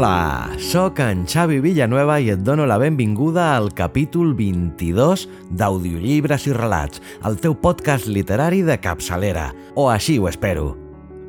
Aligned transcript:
Hola, 0.00 0.56
sóc 0.56 0.96
en 1.04 1.26
Xavi 1.28 1.58
Villanueva 1.60 2.14
i 2.24 2.30
et 2.32 2.40
dono 2.40 2.64
la 2.64 2.78
benvinguda 2.80 3.50
al 3.52 3.66
capítol 3.76 4.30
22 4.32 5.26
d'Audiollibres 5.60 6.46
i 6.48 6.54
Relats, 6.56 7.02
el 7.28 7.36
teu 7.36 7.52
podcast 7.52 8.08
literari 8.08 8.62
de 8.64 8.78
capçalera, 8.80 9.50
o 9.76 9.90
així 9.92 10.16
ho 10.16 10.30
espero. 10.32 10.70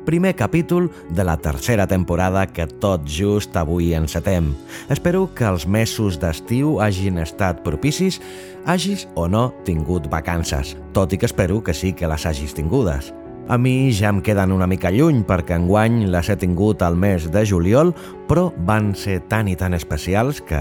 Primer 0.08 0.32
capítol 0.40 0.88
de 1.12 1.20
la 1.20 1.36
tercera 1.36 1.84
temporada 1.84 2.46
que 2.48 2.64
tot 2.80 3.04
just 3.04 3.60
avui 3.60 3.92
encetem. 3.92 4.54
Espero 4.88 5.26
que 5.36 5.44
els 5.52 5.68
mesos 5.68 6.16
d'estiu 6.16 6.78
hagin 6.80 7.20
estat 7.20 7.60
propicis, 7.68 8.22
hagis 8.64 9.04
o 9.12 9.28
no 9.28 9.50
tingut 9.68 10.08
vacances, 10.08 10.78
tot 10.96 11.12
i 11.12 11.20
que 11.20 11.28
espero 11.28 11.60
que 11.60 11.76
sí 11.76 11.92
que 11.92 12.08
les 12.08 12.24
hagis 12.24 12.56
tingudes. 12.56 13.12
A 13.48 13.58
mi 13.58 13.90
ja 13.90 14.08
em 14.08 14.20
queden 14.22 14.52
una 14.54 14.68
mica 14.70 14.92
lluny 14.94 15.24
perquè 15.26 15.56
enguany 15.58 16.04
les 16.12 16.28
he 16.30 16.36
tingut 16.38 16.82
al 16.86 16.94
mes 16.94 17.26
de 17.34 17.42
juliol, 17.46 17.90
però 18.30 18.52
van 18.68 18.92
ser 18.94 19.18
tan 19.28 19.50
i 19.50 19.56
tan 19.58 19.74
especials 19.74 20.38
que 20.46 20.60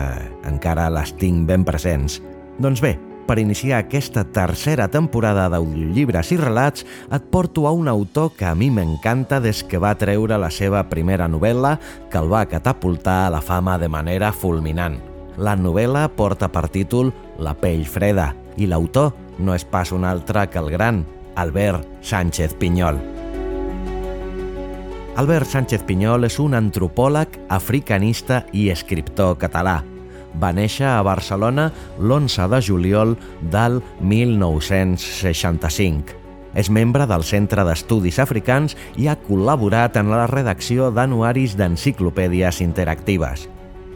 encara 0.49 0.89
les 0.89 1.13
tinc 1.21 1.45
ben 1.47 1.63
presents. 1.63 2.17
Doncs 2.57 2.81
bé, 2.81 2.95
per 3.29 3.37
iniciar 3.39 3.83
aquesta 3.83 4.25
tercera 4.33 4.89
temporada 4.91 5.45
d'audiollibres 5.53 6.33
i 6.33 6.39
relats, 6.41 6.83
et 7.13 7.29
porto 7.31 7.67
a 7.69 7.71
un 7.71 7.87
autor 7.87 8.33
que 8.35 8.49
a 8.49 8.55
mi 8.57 8.71
m'encanta 8.73 9.39
des 9.39 9.61
que 9.63 9.79
va 9.79 9.93
treure 9.95 10.41
la 10.41 10.49
seva 10.49 10.81
primera 10.89 11.29
novel·la 11.29 11.77
que 12.09 12.17
el 12.17 12.33
va 12.33 12.47
catapultar 12.49 13.27
a 13.27 13.31
la 13.37 13.45
fama 13.45 13.77
de 13.77 13.93
manera 13.93 14.33
fulminant. 14.33 14.97
La 15.37 15.55
novel·la 15.55 16.09
porta 16.17 16.49
per 16.51 16.67
títol 16.67 17.13
La 17.39 17.53
pell 17.53 17.85
freda 17.85 18.33
i 18.57 18.67
l'autor 18.67 19.13
no 19.39 19.55
és 19.55 19.63
pas 19.63 19.93
un 19.93 20.03
altre 20.03 20.49
que 20.51 20.59
el 20.59 20.73
gran 20.73 21.05
Albert 21.35 21.87
Sánchez 22.01 22.53
Pinyol. 22.59 22.99
Albert 25.15 25.47
Sánchez 25.47 25.83
Pinyol 25.87 26.23
és 26.27 26.39
un 26.39 26.53
antropòleg, 26.57 27.27
africanista 27.51 28.45
i 28.51 28.69
escriptor 28.71 29.37
català. 29.39 29.83
Va 30.39 30.51
néixer 30.55 30.87
a 30.87 31.03
Barcelona 31.03 31.71
l'11 31.99 32.47
de 32.51 32.61
juliol 32.63 33.17
del 33.51 33.81
1965. 33.99 36.03
És 36.55 36.69
membre 36.69 37.07
del 37.07 37.23
Centre 37.23 37.63
d'Estudis 37.63 38.19
Africans 38.19 38.75
i 38.99 39.07
ha 39.07 39.15
col·laborat 39.15 39.97
en 39.99 40.09
la 40.11 40.27
redacció 40.27 40.91
d'anuaris 40.91 41.55
d'enciclopèdies 41.59 42.61
interactives. 42.63 43.47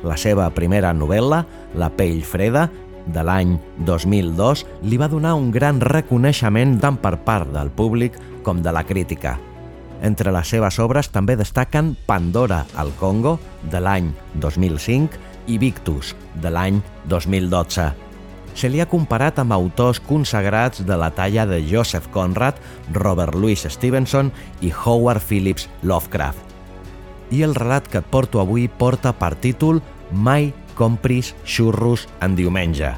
La 0.06 0.18
seva 0.20 0.50
primera 0.54 0.94
novel·la, 0.94 1.46
La 1.76 1.90
pell 1.92 2.24
freda, 2.24 2.70
de 3.06 3.24
l'any 3.24 3.58
2002 3.86 4.66
li 4.84 4.98
va 4.98 5.10
donar 5.12 5.36
un 5.38 5.52
gran 5.52 5.82
reconeixement 5.82 6.78
tant 6.82 6.98
per 7.02 7.18
part 7.26 7.52
del 7.54 7.70
públic 7.70 8.18
com 8.44 8.62
de 8.62 8.74
la 8.74 8.86
crítica. 8.86 9.38
Entre 10.06 10.32
les 10.32 10.50
seves 10.52 10.78
obres 10.84 11.10
també 11.10 11.38
destaquen 11.40 11.96
Pandora 12.06 12.66
al 12.76 12.92
Congo, 13.00 13.38
de 13.72 13.80
l'any 13.82 14.12
2005, 14.42 15.22
i 15.48 15.58
Victus, 15.62 16.16
de 16.42 16.52
l'any 16.52 16.82
2012. 17.10 17.92
Se 18.56 18.70
li 18.72 18.80
ha 18.80 18.88
comparat 18.88 19.40
amb 19.42 19.52
autors 19.52 20.00
consagrats 20.00 20.86
de 20.88 20.98
la 20.98 21.10
talla 21.12 21.46
de 21.46 21.60
Joseph 21.68 22.08
Conrad, 22.14 22.60
Robert 22.94 23.36
Louis 23.36 23.66
Stevenson 23.68 24.32
i 24.62 24.72
Howard 24.72 25.22
Phillips 25.22 25.68
Lovecraft. 25.84 26.40
I 27.36 27.42
el 27.44 27.56
relat 27.58 27.88
que 27.90 28.00
et 28.00 28.08
porto 28.08 28.40
avui 28.40 28.70
porta 28.70 29.12
per 29.18 29.34
títol 29.36 29.82
Mai 30.12 30.54
compris 30.76 31.34
xurros 31.44 32.06
en 32.22 32.36
diumenge. 32.38 32.94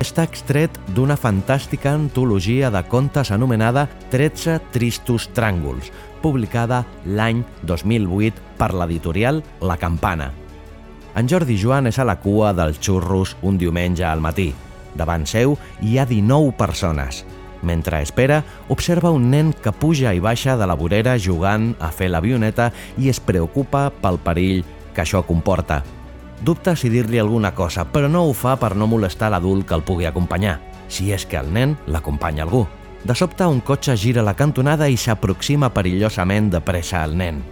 Està 0.00 0.24
extret 0.24 0.72
d'una 0.96 1.18
fantàstica 1.20 1.92
antologia 1.92 2.70
de 2.72 2.80
contes 2.88 3.28
anomenada 3.34 3.84
13 4.08 4.56
tristos 4.72 5.28
tràngols, 5.36 5.90
publicada 6.22 6.86
l'any 7.04 7.42
2008 7.68 8.56
per 8.56 8.70
l'editorial 8.72 9.42
La 9.60 9.76
Campana. 9.76 10.30
En 11.20 11.28
Jordi 11.28 11.58
Joan 11.60 11.90
és 11.90 11.98
a 11.98 12.06
la 12.08 12.16
cua 12.22 12.54
dels 12.56 12.80
xurros 12.80 13.34
un 13.42 13.58
diumenge 13.60 14.06
al 14.06 14.24
matí. 14.24 14.54
Davant 14.96 15.26
seu 15.28 15.58
hi 15.82 15.98
ha 15.98 16.08
19 16.08 16.56
persones. 16.56 17.24
Mentre 17.62 18.00
espera, 18.00 18.40
observa 18.72 19.12
un 19.12 19.28
nen 19.30 19.52
que 19.52 19.72
puja 19.72 20.14
i 20.16 20.20
baixa 20.22 20.56
de 20.56 20.64
la 20.64 20.78
vorera 20.80 21.18
jugant 21.20 21.74
a 21.78 21.90
fer 21.92 22.08
l'avioneta 22.08 22.70
i 22.96 23.12
es 23.12 23.20
preocupa 23.20 23.90
pel 24.00 24.16
perill 24.24 24.62
que 24.94 25.04
això 25.04 25.20
comporta. 25.26 25.82
Dubta 26.40 26.72
si 26.76 26.88
dir-li 26.88 27.18
alguna 27.20 27.52
cosa, 27.52 27.84
però 27.84 28.08
no 28.08 28.24
ho 28.24 28.32
fa 28.32 28.54
per 28.56 28.72
no 28.76 28.88
molestar 28.88 29.28
l'adult 29.30 29.66
que 29.68 29.76
el 29.76 29.84
pugui 29.84 30.06
acompanyar, 30.08 30.56
si 30.88 31.10
és 31.12 31.26
que 31.28 31.36
el 31.36 31.52
nen 31.52 31.76
l'acompanya 31.86 32.46
algú. 32.46 32.64
De 33.04 33.14
sobte, 33.16 33.44
un 33.44 33.60
cotxe 33.60 33.96
gira 33.96 34.24
la 34.24 34.36
cantonada 34.36 34.88
i 34.88 34.96
s'aproxima 34.96 35.70
perillosament 35.72 36.50
de 36.52 36.60
pressa 36.64 37.02
al 37.04 37.16
nen. 37.16 37.42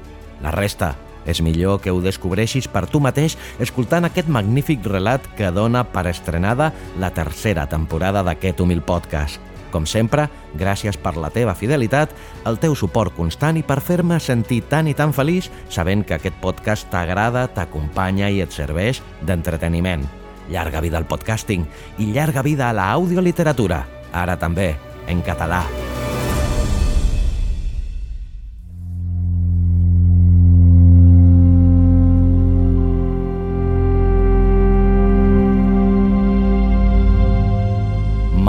La 0.41 0.53
resta 0.53 0.94
és 1.28 1.43
millor 1.44 1.82
que 1.84 1.93
ho 1.93 2.00
descobreixis 2.00 2.69
per 2.72 2.87
tu 2.88 3.00
mateix 3.04 3.37
escoltant 3.60 4.09
aquest 4.09 4.28
magnífic 4.32 4.87
relat 4.88 5.25
que 5.37 5.53
dona 5.53 5.84
per 5.84 6.06
estrenada 6.09 6.72
la 6.97 7.12
tercera 7.12 7.66
temporada 7.69 8.25
d'aquest 8.25 8.65
humil 8.65 8.81
podcast. 8.81 9.41
Com 9.72 9.84
sempre, 9.86 10.28
gràcies 10.56 10.96
per 11.00 11.16
la 11.20 11.30
teva 11.34 11.54
fidelitat, 11.58 12.14
el 12.48 12.56
teu 12.62 12.76
suport 12.78 13.14
constant 13.16 13.58
i 13.60 13.64
per 13.66 13.80
fer-me 13.84 14.20
sentir 14.20 14.62
tan 14.70 14.88
i 14.88 14.96
tan 14.96 15.12
feliç 15.12 15.50
sabent 15.68 16.06
que 16.08 16.16
aquest 16.16 16.40
podcast 16.40 16.88
t'agrada, 16.92 17.46
t'acompanya 17.52 18.32
i 18.32 18.40
et 18.44 18.54
serveix 18.54 19.02
d'entreteniment. 19.20 20.06
Llarga 20.48 20.80
vida 20.80 20.96
al 20.96 21.08
podcasting 21.08 21.68
i 21.98 22.10
llarga 22.14 22.42
vida 22.42 22.70
a 22.70 22.76
la 22.76 22.90
audioliteratura, 22.96 23.84
ara 24.12 24.40
també, 24.40 24.74
en 25.08 25.20
català. 25.22 25.66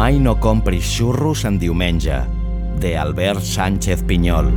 Mai 0.10 0.18
no 0.18 0.40
compris 0.42 0.88
xurros 0.90 1.44
en 1.46 1.60
diumenge, 1.62 2.18
de 2.82 2.98
Albert 2.98 3.46
Sánchez 3.46 4.02
Pinyol. 4.10 4.50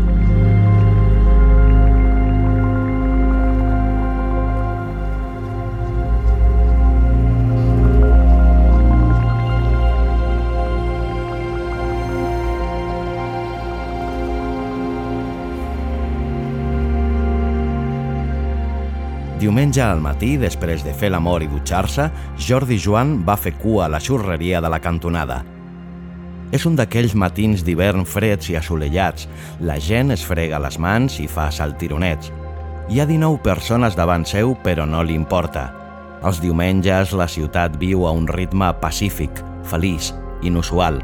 Diumenge 19.43 19.81
al 19.83 19.99
matí, 19.99 20.37
després 20.39 20.85
de 20.87 20.93
fer 20.95 21.09
l'amor 21.11 21.43
i 21.43 21.49
dutxar-se, 21.51 22.05
Jordi 22.39 22.77
Joan 22.79 23.17
va 23.27 23.35
fer 23.35 23.51
cua 23.59 23.89
a 23.89 23.91
la 23.91 23.99
xurreria 23.99 24.61
de 24.63 24.69
la 24.71 24.79
cantonada. 24.79 25.41
És 26.55 26.63
un 26.69 26.77
d'aquells 26.79 27.17
matins 27.19 27.65
d'hivern 27.67 28.07
freds 28.07 28.53
i 28.53 28.55
assolellats. 28.55 29.27
La 29.67 29.81
gent 29.83 30.15
es 30.15 30.23
frega 30.23 30.61
les 30.63 30.79
mans 30.79 31.17
i 31.19 31.27
fa 31.27 31.49
saltironets. 31.51 32.31
Hi 32.87 33.03
ha 33.03 33.07
19 33.09 33.41
persones 33.43 33.99
davant 33.99 34.23
seu, 34.31 34.55
però 34.63 34.87
no 34.87 35.03
li 35.03 35.19
importa. 35.19 35.65
Els 36.23 36.39
diumenges 36.39 37.17
la 37.19 37.27
ciutat 37.27 37.75
viu 37.83 38.07
a 38.07 38.15
un 38.15 38.31
ritme 38.31 38.71
pacífic, 38.79 39.43
feliç, 39.67 40.13
inusual. 40.47 41.03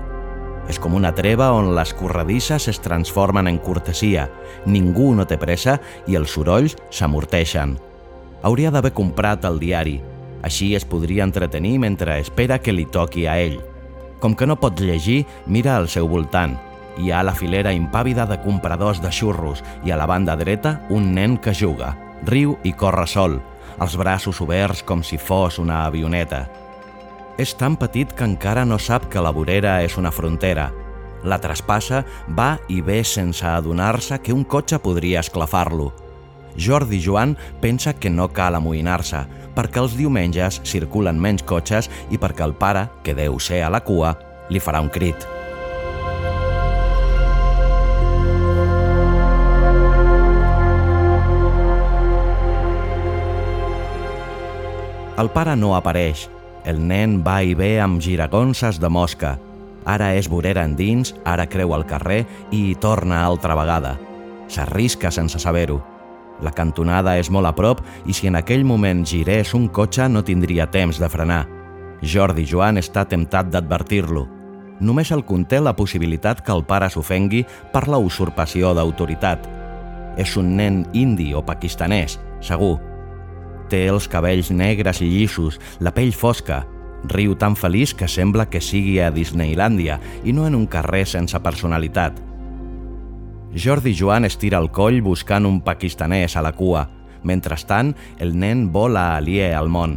És 0.70 0.78
com 0.78 0.94
una 0.94 1.10
treva 1.10 1.50
on 1.58 1.74
les 1.74 1.90
corredisses 1.90 2.70
es 2.70 2.78
transformen 2.86 3.50
en 3.50 3.58
cortesia, 3.58 4.30
ningú 4.64 5.10
no 5.18 5.26
té 5.26 5.42
pressa 5.42 5.80
i 6.06 6.14
els 6.14 6.38
sorolls 6.38 6.78
s'amorteixen. 6.94 7.78
Hauria 8.42 8.70
d'haver 8.70 8.92
comprat 8.94 9.44
el 9.48 9.58
diari, 9.58 9.98
així 10.46 10.74
es 10.78 10.86
podria 10.86 11.24
entretenir 11.26 11.78
mentre 11.82 12.20
espera 12.22 12.60
que 12.62 12.72
li 12.72 12.86
toqui 12.86 13.26
a 13.26 13.38
ell. 13.42 13.58
Com 14.22 14.34
que 14.34 14.46
no 14.46 14.58
pot 14.58 14.80
llegir, 14.80 15.24
mira 15.46 15.76
al 15.76 15.88
seu 15.88 16.08
voltant. 16.08 16.56
Hi 16.98 17.12
ha 17.12 17.22
la 17.22 17.34
filera 17.34 17.74
impàvida 17.74 18.26
de 18.26 18.38
compradors 18.42 19.02
de 19.02 19.10
xurros 19.14 19.62
i 19.86 19.94
a 19.94 19.98
la 19.98 20.06
banda 20.06 20.34
dreta 20.38 20.80
un 20.90 21.12
nen 21.14 21.36
que 21.38 21.54
juga, 21.54 21.94
riu 22.26 22.56
i 22.66 22.72
corre 22.74 23.06
sol, 23.06 23.38
els 23.78 23.94
braços 23.98 24.40
oberts 24.42 24.82
com 24.82 25.02
si 25.02 25.18
fos 25.18 25.58
una 25.62 25.84
avioneta. 25.86 26.46
És 27.38 27.54
tan 27.54 27.76
petit 27.78 28.10
que 28.14 28.26
encara 28.26 28.64
no 28.66 28.80
sap 28.82 29.06
que 29.10 29.22
la 29.22 29.30
vorera 29.30 29.78
és 29.86 29.94
una 29.98 30.10
frontera. 30.10 30.72
La 31.22 31.38
traspassa, 31.42 32.04
va 32.34 32.56
i 32.70 32.80
ve 32.82 33.02
sense 33.06 33.46
adonar-se 33.46 34.18
que 34.22 34.34
un 34.34 34.44
cotxe 34.44 34.78
podria 34.82 35.22
esclafar-lo. 35.22 35.92
Jordi 36.58 37.00
Joan 37.00 37.36
pensa 37.62 37.94
que 37.94 38.10
no 38.10 38.28
cal 38.34 38.58
amoïnar-se, 38.58 39.22
perquè 39.54 39.80
els 39.80 39.96
diumenges 39.96 40.60
circulen 40.66 41.18
menys 41.22 41.46
cotxes 41.46 41.88
i 42.10 42.18
perquè 42.18 42.44
el 42.44 42.56
pare, 42.58 42.88
que 43.06 43.14
deu 43.14 43.38
ser 43.38 43.62
a 43.62 43.70
la 43.70 43.80
cua, 43.86 44.16
li 44.50 44.60
farà 44.60 44.82
un 44.82 44.90
crit. 44.90 45.26
El 55.18 55.32
pare 55.34 55.56
no 55.58 55.72
apareix. 55.74 56.28
El 56.68 56.78
nen 56.86 57.16
va 57.26 57.40
i 57.42 57.56
ve 57.58 57.80
amb 57.82 57.98
giragonses 58.02 58.78
de 58.78 58.86
mosca. 58.86 59.34
Ara 59.82 60.12
és 60.14 60.28
vorera 60.30 60.62
endins, 60.68 61.14
ara 61.24 61.48
creu 61.50 61.74
al 61.74 61.86
carrer 61.90 62.20
i 62.52 62.68
hi 62.68 62.74
torna 62.78 63.24
altra 63.26 63.58
vegada. 63.58 63.96
S'arrisca 64.46 65.10
sense 65.10 65.42
saber-ho. 65.42 65.97
La 66.44 66.52
cantonada 66.54 67.16
és 67.18 67.30
molt 67.34 67.48
a 67.48 67.54
prop 67.56 67.82
i 68.06 68.14
si 68.14 68.28
en 68.30 68.38
aquell 68.38 68.64
moment 68.64 69.04
girés 69.06 69.54
un 69.58 69.68
cotxe 69.68 70.06
no 70.08 70.22
tindria 70.24 70.68
temps 70.70 71.00
de 71.00 71.08
frenar. 71.10 71.46
Jordi 72.02 72.44
Joan 72.46 72.78
està 72.78 73.04
temptat 73.10 73.50
d'advertir-lo. 73.50 74.28
Només 74.80 75.10
el 75.10 75.24
conté 75.26 75.58
la 75.58 75.74
possibilitat 75.74 76.44
que 76.46 76.54
el 76.54 76.62
pare 76.64 76.86
s'ofengui 76.90 77.42
per 77.72 77.88
la 77.90 77.98
usurpació 77.98 78.70
d'autoritat. 78.76 79.48
És 80.18 80.36
un 80.38 80.54
nen 80.58 80.84
indi 80.94 81.32
o 81.34 81.42
pakistanès, 81.42 82.18
segur. 82.40 82.76
Té 83.68 83.88
els 83.90 84.06
cabells 84.08 84.52
negres 84.54 85.02
i 85.02 85.10
llissos, 85.10 85.58
la 85.82 85.92
pell 85.94 86.14
fosca, 86.14 86.62
riu 87.10 87.34
tan 87.38 87.56
feliç 87.58 87.94
que 87.94 88.08
sembla 88.08 88.48
que 88.50 88.62
sigui 88.62 88.98
a 89.02 89.10
Disneylàndia 89.14 89.98
i 90.24 90.32
no 90.32 90.46
en 90.46 90.54
un 90.58 90.66
carrer 90.70 91.04
sense 91.06 91.38
personalitat. 91.42 92.27
Jordi 93.54 93.94
Joan 93.96 94.24
estira 94.24 94.58
el 94.60 94.68
coll 94.70 95.00
buscant 95.02 95.46
un 95.48 95.62
pakistanès 95.64 96.36
a 96.36 96.42
la 96.44 96.52
cua. 96.52 96.84
Mentrestant, 97.24 97.94
el 98.20 98.36
nen 98.36 98.68
vola 98.72 99.16
aliè 99.16 99.54
al 99.56 99.72
món. 99.72 99.96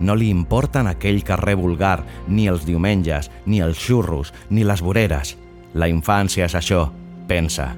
No 0.00 0.14
li 0.14 0.30
importen 0.30 0.86
aquell 0.86 1.22
carrer 1.26 1.56
vulgar, 1.58 2.02
ni 2.28 2.48
els 2.48 2.64
diumenges, 2.66 3.30
ni 3.46 3.60
els 3.60 3.78
xurros, 3.78 4.32
ni 4.50 4.64
les 4.64 4.82
voreres. 4.82 5.36
La 5.74 5.88
infància 5.90 6.46
és 6.46 6.54
això, 6.54 6.86
pensa. 7.28 7.72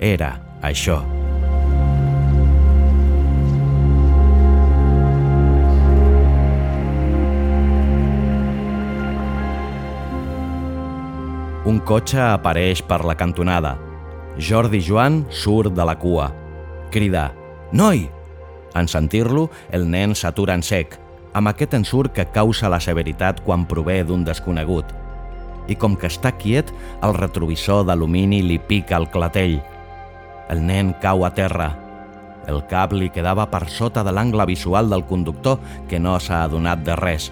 Era 0.00 0.34
això. 0.62 1.02
Un 11.64 11.80
cotxe 11.80 12.20
apareix 12.20 12.82
per 12.84 13.04
la 13.08 13.14
cantonada. 13.16 13.78
Jordi 14.38 14.80
Joan 14.82 15.24
surt 15.30 15.74
de 15.74 15.84
la 15.86 15.94
cua. 15.98 16.32
Crida, 16.90 17.32
«Noi!» 17.72 18.08
En 18.74 18.88
sentir-lo, 18.90 19.50
el 19.70 19.86
nen 19.86 20.16
s'atura 20.18 20.56
en 20.58 20.62
sec, 20.66 20.96
amb 21.38 21.46
aquest 21.52 21.76
ensurt 21.78 22.10
que 22.16 22.26
causa 22.34 22.68
la 22.68 22.80
severitat 22.82 23.44
quan 23.46 23.62
prové 23.70 24.00
d'un 24.02 24.24
desconegut. 24.26 24.90
I 25.70 25.76
com 25.78 25.94
que 25.94 26.10
està 26.10 26.32
quiet, 26.34 26.72
el 27.06 27.14
retrovisor 27.14 27.84
d'alumini 27.86 28.42
li 28.42 28.58
pica 28.58 28.98
el 28.98 29.06
clatell. 29.14 29.60
El 30.50 30.64
nen 30.66 30.90
cau 31.00 31.22
a 31.24 31.30
terra. 31.30 31.70
El 32.50 32.58
cap 32.68 32.92
li 32.92 33.08
quedava 33.14 33.46
per 33.50 33.68
sota 33.70 34.02
de 34.02 34.12
l'angle 34.12 34.44
visual 34.50 34.90
del 34.90 35.06
conductor, 35.06 35.60
que 35.88 36.02
no 36.02 36.18
s'ha 36.18 36.42
adonat 36.42 36.82
de 36.82 36.98
res. 36.98 37.30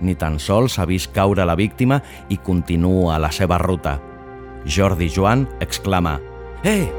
Ni 0.00 0.16
tan 0.18 0.40
sols 0.42 0.80
ha 0.80 0.88
vist 0.88 1.14
caure 1.14 1.46
la 1.46 1.54
víctima 1.54 2.02
i 2.28 2.36
continua 2.42 3.20
la 3.22 3.30
seva 3.30 3.58
ruta. 3.62 4.00
Jordi 4.66 5.08
Joan 5.08 5.46
exclama 5.60 6.18
«Eh!» 6.64 6.90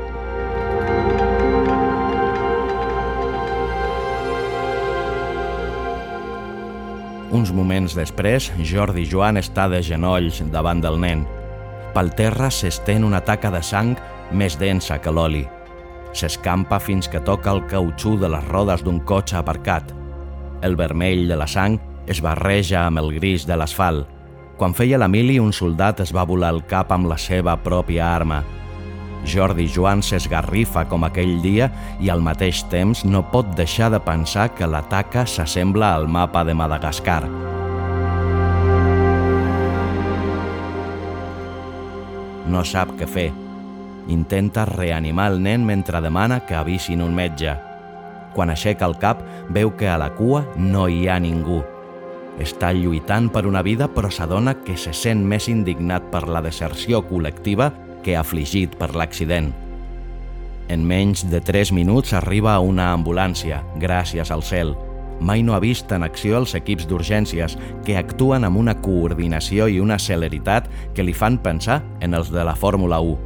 Uns 7.31 7.53
moments 7.55 7.93
després, 7.95 8.49
Jordi 8.67 9.05
Joan 9.07 9.39
està 9.39 9.69
de 9.71 9.79
genolls 9.85 10.41
davant 10.51 10.81
del 10.83 10.97
nen. 10.99 11.23
Pel 11.95 12.11
terra 12.17 12.49
s'estén 12.51 13.05
una 13.07 13.21
taca 13.23 13.51
de 13.53 13.61
sang 13.63 13.95
més 14.35 14.57
densa 14.59 14.97
que 14.99 15.13
l'oli. 15.15 15.45
S'escampa 16.11 16.79
fins 16.83 17.07
que 17.07 17.21
toca 17.23 17.53
el 17.55 17.63
cautxú 17.71 18.17
de 18.19 18.27
les 18.33 18.47
rodes 18.51 18.83
d'un 18.83 18.99
cotxe 19.07 19.37
aparcat. 19.39 19.93
El 20.61 20.75
vermell 20.75 21.23
de 21.29 21.37
la 21.39 21.47
sang 21.47 21.79
es 22.11 22.19
barreja 22.19 22.85
amb 22.87 22.99
el 22.99 23.13
gris 23.15 23.47
de 23.47 23.55
l'asfalt. 23.55 24.09
Quan 24.59 24.75
feia 24.75 24.99
la 24.99 25.07
mili, 25.07 25.39
un 25.39 25.53
soldat 25.55 26.03
es 26.03 26.11
va 26.13 26.27
volar 26.27 26.51
el 26.51 26.65
cap 26.67 26.91
amb 26.91 27.07
la 27.09 27.17
seva 27.17 27.55
pròpia 27.63 28.11
arma. 28.11 28.43
Jordi 29.25 29.67
Joan 29.69 30.01
s'esgarrifa 30.01 30.87
com 30.89 31.05
aquell 31.05 31.37
dia 31.43 31.69
i 32.01 32.09
al 32.09 32.23
mateix 32.25 32.63
temps 32.71 33.03
no 33.05 33.23
pot 33.31 33.53
deixar 33.57 33.91
de 33.93 33.99
pensar 34.01 34.49
que 34.57 34.67
la 34.67 34.81
taca 34.89 35.25
s'assembla 35.25 35.93
al 35.95 36.07
mapa 36.09 36.43
de 36.43 36.55
Madagascar. 36.57 37.23
No 42.51 42.63
sap 42.67 42.95
què 42.99 43.07
fer. 43.07 43.29
Intenta 44.11 44.65
reanimar 44.65 45.29
el 45.31 45.37
nen 45.43 45.63
mentre 45.65 46.01
demana 46.01 46.41
que 46.47 46.57
avisin 46.57 47.03
un 47.05 47.13
metge. 47.15 47.53
Quan 48.33 48.49
aixeca 48.49 48.87
el 48.89 48.97
cap, 48.97 49.21
veu 49.49 49.75
que 49.77 49.87
a 49.87 49.99
la 50.01 50.09
cua 50.17 50.43
no 50.57 50.87
hi 50.89 51.05
ha 51.07 51.19
ningú. 51.21 51.61
Està 52.41 52.71
lluitant 52.73 53.29
per 53.29 53.45
una 53.45 53.61
vida 53.61 53.87
però 53.91 54.09
s'adona 54.09 54.55
que 54.65 54.77
se 54.79 54.95
sent 54.97 55.21
més 55.27 55.47
indignat 55.51 56.09
per 56.11 56.25
la 56.27 56.41
deserció 56.41 57.03
col·lectiva 57.05 57.69
que 58.03 58.17
afligit 58.17 58.75
per 58.79 58.93
l'accident. 58.95 59.51
En 60.71 60.85
menys 60.87 61.25
de 61.27 61.41
3 61.43 61.73
minuts 61.75 62.13
arriba 62.15 62.59
una 62.63 62.91
ambulància, 62.93 63.63
gràcies 63.75 64.31
al 64.31 64.43
cel. 64.43 64.75
Mai 65.19 65.43
no 65.43 65.53
ha 65.53 65.59
vist 65.59 65.91
en 65.91 66.05
acció 66.05 66.37
els 66.39 66.55
equips 66.55 66.87
d'urgències, 66.87 67.57
que 67.85 67.97
actuen 67.97 68.47
amb 68.47 68.57
una 68.57 68.77
coordinació 68.81 69.67
i 69.67 69.81
una 69.83 69.99
celeritat 69.99 70.69
que 70.95 71.03
li 71.03 71.13
fan 71.13 71.37
pensar 71.43 71.81
en 71.99 72.15
els 72.17 72.31
de 72.31 72.45
la 72.47 72.55
Fórmula 72.55 73.01
1. 73.03 73.17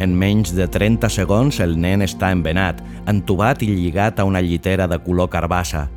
En 0.00 0.14
menys 0.16 0.54
de 0.56 0.68
30 0.70 1.10
segons 1.12 1.58
el 1.60 1.74
nen 1.76 2.00
està 2.06 2.30
envenat, 2.32 2.78
entubat 3.10 3.60
i 3.66 3.68
lligat 3.68 4.20
a 4.20 4.24
una 4.24 4.40
llitera 4.40 4.86
de 4.88 5.00
color 5.04 5.28
carbassa. 5.28 5.88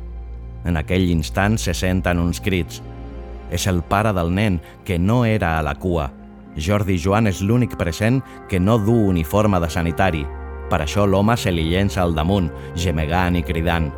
En 0.66 0.76
aquell 0.76 1.06
instant 1.08 1.56
se 1.56 1.72
senten 1.72 2.18
uns 2.20 2.42
crits. 2.42 2.82
És 3.48 3.68
el 3.70 3.80
pare 3.86 4.12
del 4.12 4.34
nen, 4.34 4.60
que 4.84 4.98
no 4.98 5.22
era 5.24 5.54
a 5.58 5.62
la 5.62 5.76
cua, 5.78 6.10
Jordi 6.56 6.96
Joan 7.02 7.26
és 7.26 7.42
l'únic 7.42 7.74
present 7.76 8.20
que 8.48 8.60
no 8.60 8.78
du 8.78 8.94
uniforme 9.10 9.58
de 9.60 9.68
sanitari. 9.70 10.22
Per 10.70 10.80
això 10.80 11.04
l'home 11.06 11.36
se 11.36 11.52
li 11.52 11.66
llença 11.70 12.02
al 12.02 12.14
damunt, 12.14 12.50
gemegant 12.76 13.36
i 13.36 13.42
cridant. 13.42 13.90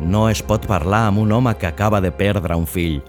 No 0.00 0.28
es 0.28 0.42
pot 0.42 0.66
parlar 0.68 1.06
amb 1.08 1.22
un 1.22 1.32
home 1.32 1.54
que 1.56 1.66
acaba 1.66 2.00
de 2.00 2.12
perdre 2.12 2.56
un 2.56 2.66
fill. 2.66 3.00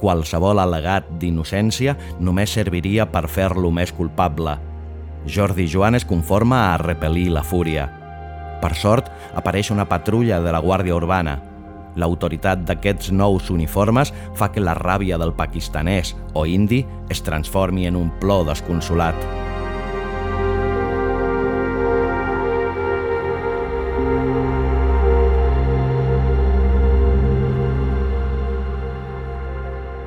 Qualsevol 0.00 0.62
al·legat 0.62 1.10
d'innocència 1.20 1.96
només 2.20 2.54
serviria 2.56 3.06
per 3.10 3.26
fer-lo 3.28 3.70
més 3.70 3.92
culpable. 3.92 4.56
Jordi 5.26 5.66
Joan 5.68 5.98
es 5.98 6.06
conforma 6.08 6.70
a 6.70 6.78
repel·lir 6.80 7.28
la 7.34 7.44
fúria. 7.44 7.90
Per 8.62 8.74
sort, 8.76 9.10
apareix 9.34 9.70
una 9.70 9.88
patrulla 9.88 10.40
de 10.40 10.52
la 10.52 10.62
Guàrdia 10.64 10.96
Urbana– 10.96 11.40
L'autoritat 11.96 12.62
d'aquests 12.68 13.10
nous 13.10 13.50
uniformes 13.50 14.12
fa 14.38 14.50
que 14.52 14.62
la 14.62 14.76
ràbia 14.78 15.18
del 15.18 15.34
pakistanès 15.34 16.14
o 16.34 16.46
indi 16.46 16.84
es 17.10 17.22
transformi 17.26 17.86
en 17.90 17.98
un 17.98 18.10
plor 18.20 18.46
desconsolat. 18.46 19.16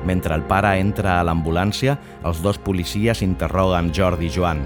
Mentre 0.04 0.36
el 0.36 0.44
pare 0.44 0.76
entra 0.78 1.18
a 1.18 1.24
l'ambulància, 1.24 1.96
els 2.28 2.42
dos 2.44 2.60
policies 2.60 3.22
interroguen 3.24 3.90
Jordi 3.96 4.28
i 4.28 4.32
Joan. 4.32 4.60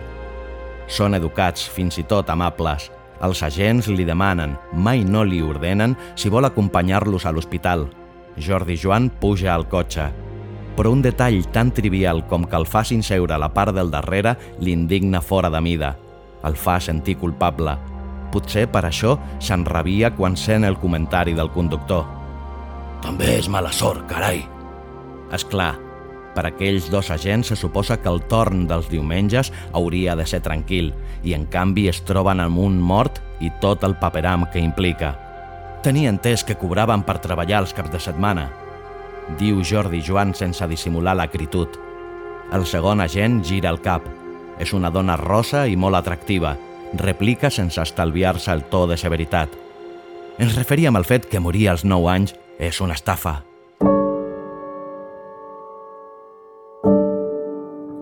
Són 0.90 1.14
educats, 1.14 1.68
fins 1.70 1.98
i 2.00 2.04
tot 2.10 2.30
amables, 2.32 2.88
els 3.24 3.42
agents 3.42 3.88
li 3.90 4.06
demanen, 4.06 4.56
mai 4.72 5.02
no 5.04 5.24
li 5.24 5.40
ordenen, 5.42 5.96
si 6.14 6.30
vol 6.30 6.46
acompanyar-los 6.46 7.26
a 7.26 7.32
l'hospital. 7.32 7.88
Jordi 8.38 8.76
Joan 8.78 9.10
puja 9.10 9.54
al 9.54 9.66
cotxe. 9.68 10.08
Però 10.78 10.92
un 10.94 11.02
detall 11.02 11.40
tan 11.50 11.72
trivial 11.74 12.22
com 12.30 12.44
que 12.46 12.56
el 12.56 12.66
facin 12.66 13.02
seure 13.02 13.34
a 13.34 13.40
la 13.42 13.50
part 13.54 13.74
del 13.74 13.90
darrere 13.90 14.36
l'indigna 14.60 15.20
fora 15.20 15.50
de 15.50 15.60
mida. 15.60 15.96
El 16.46 16.54
fa 16.54 16.78
sentir 16.78 17.16
culpable. 17.18 17.74
Potser 18.30 18.68
per 18.70 18.84
això 18.86 19.16
s'enrabia 19.42 20.12
quan 20.14 20.36
sent 20.36 20.68
el 20.68 20.78
comentari 20.78 21.34
del 21.34 21.50
conductor. 21.50 22.06
També 23.02 23.34
és 23.40 23.50
mala 23.50 23.72
sort, 23.74 24.06
carai. 24.10 24.44
És 25.34 25.44
clar, 25.44 25.74
per 26.38 26.46
aquells 26.46 26.86
dos 26.86 27.10
agents 27.10 27.50
se 27.50 27.56
suposa 27.58 27.96
que 27.98 28.06
el 28.06 28.20
torn 28.30 28.68
dels 28.70 28.86
diumenges 28.86 29.50
hauria 29.74 30.14
de 30.14 30.22
ser 30.22 30.38
tranquil 30.44 30.92
i 31.26 31.34
en 31.34 31.48
canvi 31.50 31.88
es 31.90 32.04
troben 32.06 32.38
amb 32.38 32.62
un 32.62 32.78
mort 32.78 33.18
i 33.42 33.50
tot 33.58 33.82
el 33.82 33.96
paperam 33.98 34.46
que 34.52 34.62
implica. 34.62 35.16
Tenia 35.82 36.12
entès 36.14 36.46
que 36.46 36.54
cobraven 36.54 37.02
per 37.02 37.18
treballar 37.24 37.64
els 37.64 37.74
caps 37.74 37.90
de 37.90 37.98
setmana, 38.06 38.46
diu 39.36 39.64
Jordi 39.66 39.98
Joan 40.04 40.30
sense 40.34 40.66
dissimular 40.70 41.16
l'acritud. 41.18 41.74
El 42.54 42.64
segon 42.66 43.02
agent 43.02 43.42
gira 43.44 43.74
el 43.74 43.82
cap. 43.82 44.06
És 44.58 44.72
una 44.74 44.90
dona 44.90 45.16
rosa 45.18 45.66
i 45.66 45.76
molt 45.76 45.96
atractiva. 45.96 46.56
replica 46.94 47.50
sense 47.50 47.82
estalviar-se 47.82 48.50
el 48.50 48.62
to 48.64 48.86
de 48.86 48.96
severitat. 48.96 49.50
Ens 50.38 50.56
referíem 50.56 50.96
al 50.96 51.04
fet 51.04 51.26
que 51.28 51.40
morir 51.40 51.68
als 51.68 51.84
9 51.84 52.08
anys 52.08 52.34
és 52.58 52.80
una 52.80 52.94
estafa. 52.94 53.47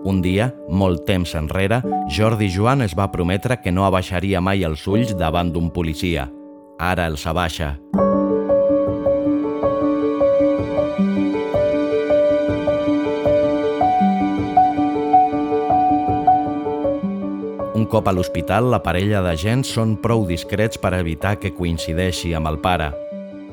Un 0.07 0.21
dia, 0.23 0.53
molt 0.71 1.01
temps 1.03 1.33
enrere, 1.35 1.81
Jordi 2.15 2.47
Joan 2.47 2.79
es 2.85 2.93
va 2.95 3.09
prometre 3.11 3.57
que 3.59 3.73
no 3.75 3.83
abaixaria 3.83 4.39
mai 4.39 4.63
els 4.63 4.85
ulls 4.87 5.11
davant 5.19 5.51
d'un 5.51 5.67
policia. 5.75 6.29
Ara 6.79 7.09
els 7.11 7.25
abaixa. 7.27 7.73
Un 17.75 17.83
cop 17.91 18.07
a 18.07 18.15
l'hospital, 18.15 18.71
la 18.71 18.79
parella 18.79 19.19
d'agents 19.25 19.75
són 19.75 19.97
prou 19.99 20.23
discrets 20.31 20.79
per 20.79 20.95
evitar 20.95 21.35
que 21.35 21.51
coincideixi 21.51 22.31
amb 22.31 22.47
el 22.47 22.63
pare. 22.63 22.93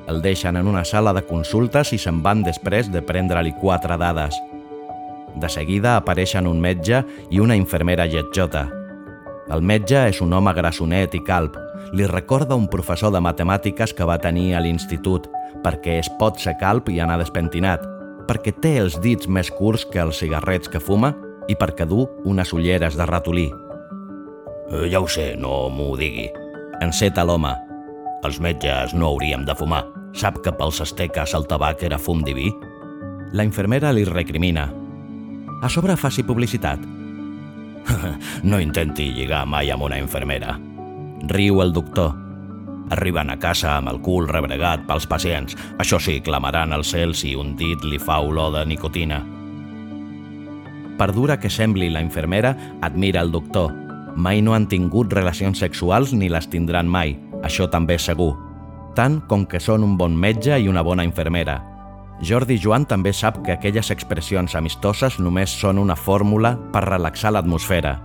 El 0.07 0.23
deixen 0.23 0.55
en 0.55 0.71
una 0.71 0.87
sala 0.87 1.11
de 1.17 1.27
consultes 1.27 1.91
i 1.97 1.99
se'n 1.99 2.23
van 2.23 2.47
després 2.47 2.95
de 2.95 3.03
prendre-li 3.03 3.59
quatre 3.59 3.99
dades– 3.99 4.39
de 5.41 5.49
seguida 5.49 5.97
apareixen 5.97 6.47
un 6.47 6.61
metge 6.61 7.03
i 7.31 7.41
una 7.41 7.57
infermera 7.57 8.07
lletjota. 8.07 8.69
El 9.53 9.61
metge 9.61 10.07
és 10.09 10.21
un 10.25 10.33
home 10.33 10.55
grassonet 10.57 11.15
i 11.15 11.21
calp. 11.25 11.57
Li 11.93 12.07
recorda 12.09 12.57
un 12.57 12.69
professor 12.73 13.13
de 13.13 13.21
matemàtiques 13.21 13.93
que 13.95 14.07
va 14.09 14.19
tenir 14.19 14.55
a 14.55 14.63
l'institut, 14.65 15.29
perquè 15.65 15.99
es 16.01 16.09
pot 16.21 16.41
ser 16.41 16.57
calp 16.61 16.89
i 16.89 17.01
anar 17.01 17.19
despentinat, 17.21 17.85
perquè 18.29 18.55
té 18.61 18.79
els 18.81 18.97
dits 19.05 19.29
més 19.29 19.51
curts 19.53 19.85
que 19.85 20.01
els 20.01 20.23
cigarrets 20.23 20.71
que 20.73 20.81
fuma 20.81 21.13
i 21.49 21.57
perquè 21.61 21.85
du 21.89 22.07
unes 22.25 22.53
ulleres 22.57 22.97
de 22.97 23.07
ratolí. 23.07 23.51
Eh, 24.71 24.89
ja 24.91 25.01
ho 25.01 25.09
sé, 25.09 25.35
no 25.37 25.69
m'ho 25.69 25.93
digui. 26.01 26.31
Enceta 26.81 27.25
l'home. 27.25 27.53
Els 28.25 28.41
metges 28.41 28.95
no 28.97 29.11
hauríem 29.13 29.45
de 29.45 29.55
fumar. 29.55 29.85
Sap 30.17 30.41
que 30.41 30.53
pels 30.57 30.81
asteques 30.81 31.35
el 31.37 31.45
tabac 31.51 31.83
era 31.85 31.99
fum 31.99 32.23
diví? 32.25 32.49
La 33.35 33.45
infermera 33.45 33.91
li 33.93 34.07
recrimina, 34.07 34.69
a 35.63 35.69
sobre 35.69 35.97
faci 35.97 36.23
publicitat. 36.23 36.81
no 38.49 38.61
intenti 38.61 39.11
lligar 39.13 39.45
mai 39.47 39.71
amb 39.71 39.85
una 39.87 39.99
infermera. 39.99 40.59
Riu 41.29 41.63
el 41.63 41.73
doctor. 41.73 42.15
Arriben 42.93 43.31
a 43.33 43.39
casa 43.41 43.79
amb 43.79 43.89
el 43.89 44.01
cul 44.05 44.29
rebregat 44.29 44.85
pels 44.89 45.07
pacients. 45.09 45.57
Això 45.81 46.01
sí, 46.01 46.19
clamaran 46.21 46.73
al 46.73 46.85
cel 46.85 47.15
si 47.17 47.35
un 47.35 47.55
dit 47.57 47.85
li 47.85 47.99
fa 47.99 48.21
olor 48.21 48.53
de 48.59 48.65
nicotina. 48.69 49.23
Per 50.99 51.11
dura 51.13 51.41
que 51.41 51.51
sembli 51.51 51.89
la 51.91 52.03
infermera, 52.05 52.55
admira 52.83 53.23
el 53.25 53.33
doctor. 53.33 53.73
Mai 54.15 54.43
no 54.43 54.55
han 54.55 54.69
tingut 54.71 55.13
relacions 55.13 55.59
sexuals 55.59 56.13
ni 56.15 56.29
les 56.31 56.47
tindran 56.47 56.87
mai, 56.87 57.17
això 57.43 57.67
també 57.71 57.97
és 57.99 58.07
segur. 58.07 58.35
Tant 58.95 59.25
com 59.27 59.43
que 59.47 59.59
són 59.59 59.83
un 59.83 59.97
bon 59.99 60.15
metge 60.15 60.55
i 60.61 60.69
una 60.71 60.85
bona 60.87 61.03
infermera, 61.03 61.59
Jordi 62.23 62.59
Joan 62.63 62.87
també 62.87 63.13
sap 63.13 63.41
que 63.45 63.55
aquelles 63.57 63.91
expressions 63.91 64.55
amistoses 64.55 65.19
només 65.19 65.51
són 65.51 65.81
una 65.83 65.97
fórmula 65.99 66.55
per 66.73 66.85
relaxar 66.87 67.33
l'atmosfera, 67.35 67.97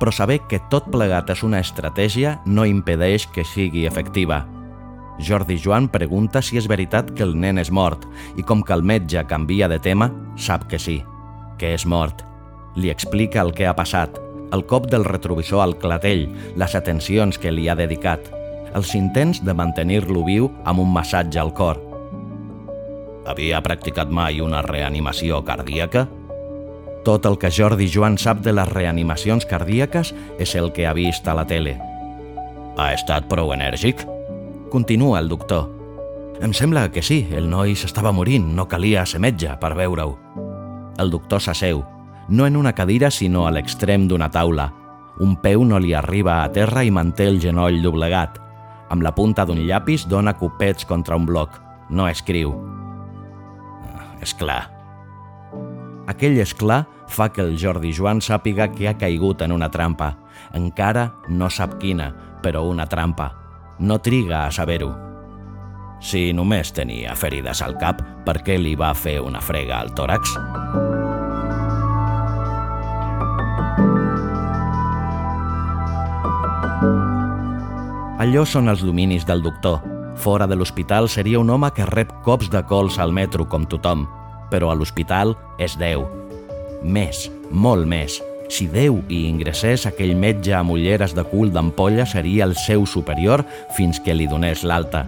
però 0.00 0.12
saber 0.12 0.40
que 0.50 0.60
tot 0.70 0.90
plegat 0.90 1.30
és 1.30 1.44
una 1.46 1.60
estratègia 1.62 2.40
no 2.46 2.66
impedeix 2.66 3.28
que 3.30 3.46
sigui 3.46 3.86
efectiva. 3.86 4.42
Jordi 5.22 5.56
Joan 5.62 5.86
pregunta 5.88 6.42
si 6.42 6.58
és 6.58 6.66
veritat 6.66 7.12
que 7.14 7.22
el 7.22 7.36
nen 7.38 7.62
és 7.62 7.70
mort 7.70 8.08
i 8.36 8.42
com 8.42 8.64
que 8.66 8.74
el 8.74 8.82
metge 8.82 9.22
canvia 9.30 9.70
de 9.70 9.78
tema, 9.78 10.10
sap 10.36 10.66
que 10.66 10.78
sí, 10.78 10.98
que 11.58 11.74
és 11.78 11.86
mort. 11.86 12.26
Li 12.74 12.90
explica 12.90 13.40
el 13.46 13.54
que 13.54 13.68
ha 13.70 13.78
passat, 13.78 14.18
el 14.50 14.66
cop 14.66 14.90
del 14.90 15.06
retrovisor 15.06 15.62
al 15.62 15.78
clatell, 15.78 16.26
les 16.58 16.74
atencions 16.74 17.38
que 17.38 17.54
li 17.54 17.70
ha 17.70 17.78
dedicat, 17.78 18.26
els 18.74 18.96
intents 18.98 19.44
de 19.46 19.54
mantenir-lo 19.54 20.26
viu 20.26 20.50
amb 20.64 20.82
un 20.82 20.90
massatge 20.90 21.38
al 21.38 21.54
cor– 21.54 21.78
havia 23.26 23.60
practicat 23.64 24.10
mai 24.10 24.40
una 24.40 24.62
reanimació 24.62 25.42
cardíaca? 25.44 26.06
Tot 27.04 27.26
el 27.28 27.36
que 27.36 27.50
Jordi 27.52 27.88
Joan 27.92 28.16
sap 28.18 28.40
de 28.44 28.52
les 28.56 28.68
reanimacions 28.70 29.44
cardíaques 29.46 30.14
és 30.40 30.54
el 30.56 30.70
que 30.72 30.86
ha 30.86 30.94
vist 30.96 31.26
a 31.28 31.34
la 31.36 31.44
tele. 31.44 31.76
Ha 32.76 32.92
estat 32.96 33.28
prou 33.28 33.52
enèrgic? 33.52 34.04
Continua 34.72 35.20
el 35.20 35.28
doctor. 35.28 35.68
Em 36.42 36.52
sembla 36.56 36.88
que 36.90 37.02
sí, 37.04 37.26
el 37.30 37.48
noi 37.48 37.76
s'estava 37.78 38.12
morint, 38.12 38.48
no 38.56 38.66
calia 38.68 39.04
ser 39.06 39.20
metge 39.22 39.52
per 39.60 39.74
veure-ho. 39.76 40.16
El 40.98 41.12
doctor 41.12 41.42
s'asseu, 41.44 41.84
no 42.28 42.46
en 42.46 42.56
una 42.56 42.72
cadira 42.72 43.10
sinó 43.10 43.46
a 43.46 43.52
l'extrem 43.52 44.08
d'una 44.08 44.30
taula. 44.30 44.70
Un 45.20 45.36
peu 45.42 45.62
no 45.64 45.78
li 45.78 45.92
arriba 45.94 46.42
a 46.42 46.50
terra 46.52 46.82
i 46.82 46.90
manté 46.90 47.28
el 47.28 47.38
genoll 47.40 47.82
doblegat. 47.84 48.40
Amb 48.90 49.04
la 49.04 49.14
punta 49.14 49.44
d'un 49.44 49.60
llapis 49.68 50.08
dona 50.08 50.34
copets 50.34 50.88
contra 50.88 51.16
un 51.20 51.26
bloc. 51.28 51.60
No 51.90 52.08
escriu 52.08 52.73
és 54.24 54.34
clar. 54.36 54.64
Aquell 56.10 56.36
esclar 56.42 56.84
fa 57.08 57.30
que 57.32 57.44
el 57.44 57.56
Jordi 57.60 57.92
Joan 57.96 58.20
sàpiga 58.24 58.68
que 58.72 58.88
ha 58.88 58.98
caigut 59.00 59.44
en 59.44 59.54
una 59.54 59.70
trampa. 59.72 60.14
Encara 60.56 61.10
no 61.28 61.48
sap 61.48 61.78
quina, 61.80 62.10
però 62.42 62.64
una 62.68 62.88
trampa. 62.90 63.30
No 63.78 64.00
triga 64.00 64.44
a 64.44 64.52
saber-ho. 64.52 64.92
Si 66.04 66.32
només 66.36 66.74
tenia 66.76 67.14
ferides 67.16 67.62
al 67.64 67.78
cap, 67.80 68.02
per 68.26 68.40
què 68.44 68.58
li 68.60 68.74
va 68.76 68.92
fer 68.92 69.20
una 69.24 69.40
frega 69.40 69.80
al 69.80 69.94
tòrax? 69.96 70.36
Allò 78.24 78.44
són 78.48 78.68
els 78.72 78.84
dominis 78.84 79.24
del 79.28 79.42
doctor, 79.44 79.80
Fora 80.16 80.46
de 80.46 80.56
l'hospital 80.56 81.08
seria 81.08 81.40
un 81.40 81.50
home 81.50 81.70
que 81.74 81.86
rep 81.86 82.12
cops 82.24 82.50
de 82.50 82.62
cols 82.64 82.98
al 83.02 83.12
metro 83.12 83.48
com 83.48 83.66
tothom, 83.66 84.06
però 84.50 84.70
a 84.70 84.76
l'hospital 84.78 85.34
és 85.58 85.74
Déu. 85.80 86.06
Més, 86.84 87.28
molt 87.50 87.88
més. 87.88 88.20
Si 88.48 88.68
Déu 88.68 89.00
hi 89.08 89.24
ingressés, 89.30 89.86
aquell 89.88 90.14
metge 90.16 90.54
amb 90.54 90.74
ulleres 90.76 91.14
de 91.16 91.24
cul 91.26 91.50
d'ampolla 91.52 92.06
seria 92.06 92.44
el 92.44 92.54
seu 92.60 92.86
superior 92.86 93.44
fins 93.76 94.00
que 94.04 94.14
li 94.14 94.28
donés 94.30 94.62
l'alta. 94.64 95.06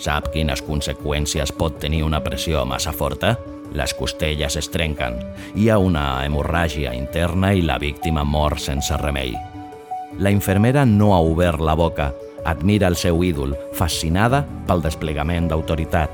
Sap 0.00 0.30
quines 0.34 0.62
conseqüències 0.64 1.52
pot 1.52 1.78
tenir 1.80 2.02
una 2.04 2.22
pressió 2.24 2.64
massa 2.66 2.92
forta? 2.92 3.36
Les 3.76 3.92
costelles 3.94 4.56
es 4.58 4.68
trenquen, 4.72 5.18
hi 5.54 5.68
ha 5.70 5.78
una 5.78 6.24
hemorràgia 6.24 6.94
interna 6.96 7.52
i 7.54 7.62
la 7.62 7.78
víctima 7.78 8.24
mor 8.24 8.58
sense 8.58 8.96
remei. 8.98 9.36
La 10.18 10.32
infermera 10.34 10.82
no 10.84 11.12
ha 11.14 11.20
obert 11.22 11.62
la 11.62 11.76
boca, 11.78 12.10
admira 12.44 12.88
el 12.88 12.96
seu 12.96 13.22
ídol, 13.24 13.56
fascinada 13.76 14.44
pel 14.66 14.82
desplegament 14.84 15.48
d'autoritat. 15.50 16.10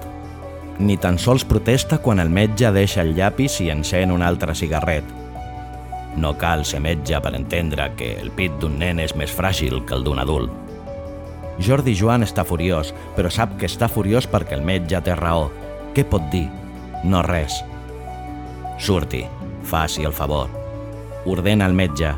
Ni 0.78 0.98
tan 1.00 1.18
sols 1.18 1.44
protesta 1.48 1.98
quan 2.04 2.20
el 2.20 2.28
metge 2.28 2.70
deixa 2.72 3.00
el 3.02 3.14
llapis 3.16 3.60
i 3.64 3.70
encén 3.72 4.12
un 4.12 4.22
altre 4.22 4.54
cigarret. 4.54 5.04
No 6.16 6.36
cal 6.40 6.64
ser 6.64 6.80
metge 6.80 7.20
per 7.20 7.34
entendre 7.36 7.90
que 7.96 8.14
el 8.20 8.30
pit 8.32 8.54
d'un 8.60 8.78
nen 8.80 9.00
és 9.00 9.16
més 9.16 9.32
fràgil 9.32 9.82
que 9.84 9.96
el 9.96 10.04
d'un 10.04 10.20
adult. 10.20 10.52
Jordi 11.60 11.94
Joan 11.96 12.24
està 12.24 12.44
furiós, 12.44 12.92
però 13.16 13.30
sap 13.32 13.56
que 13.60 13.68
està 13.68 13.88
furiós 13.88 14.28
perquè 14.28 14.56
el 14.56 14.64
metge 14.64 15.00
té 15.04 15.16
raó. 15.16 15.48
Què 15.96 16.04
pot 16.04 16.28
dir? 16.32 16.46
No 17.04 17.22
res. 17.24 17.62
Surti, 18.78 19.24
faci 19.64 20.04
el 20.04 20.12
favor. 20.12 20.52
Ordena 21.24 21.66
el 21.66 21.76
metge. 21.76 22.12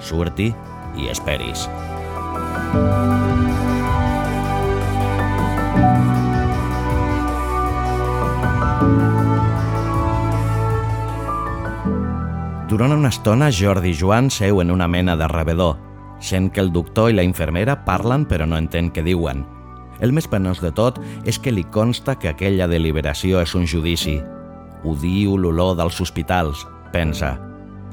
Surti 0.00 0.48
i 0.96 1.12
esperis. 1.12 1.68
Durant 12.70 12.92
una 12.94 13.08
estona, 13.10 13.48
Jordi 13.50 13.90
Joan 13.98 14.28
seu 14.30 14.60
en 14.62 14.70
una 14.70 14.86
mena 14.86 15.16
de 15.18 15.26
rebedor, 15.26 15.72
sent 16.22 16.52
que 16.54 16.60
el 16.62 16.68
doctor 16.70 17.08
i 17.10 17.16
la 17.16 17.24
infermera 17.26 17.74
parlen 17.82 18.28
però 18.30 18.46
no 18.46 18.60
entén 18.62 18.92
què 18.94 19.02
diuen. 19.02 19.40
El 19.98 20.12
més 20.14 20.28
penós 20.30 20.60
de 20.62 20.70
tot 20.70 21.00
és 21.26 21.40
que 21.42 21.50
li 21.50 21.64
consta 21.74 22.14
que 22.14 22.28
aquella 22.30 22.68
deliberació 22.70 23.40
és 23.42 23.56
un 23.58 23.66
judici. 23.66 24.20
Ho 24.84 24.94
diu 24.94 25.34
l'olor 25.34 25.74
dels 25.80 25.98
hospitals, 26.00 26.62
pensa. 26.92 27.32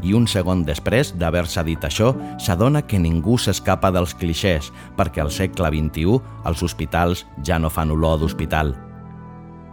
I 0.05 0.13
un 0.13 0.27
segon 0.29 0.62
després 0.67 1.15
d'haver-se 1.17 1.63
dit 1.65 1.81
això, 1.81 2.12
s'adona 2.38 2.84
que 2.86 3.00
ningú 3.01 3.39
s'escapa 3.41 3.89
dels 3.89 4.13
clixés, 4.13 4.69
perquè 4.93 5.24
al 5.25 5.34
segle 5.34 5.72
XXI 5.74 6.19
els 6.46 6.62
hospitals 6.62 7.25
ja 7.41 7.57
no 7.57 7.74
fan 7.74 7.96
olor 7.98 8.22
d'hospital. 8.22 8.75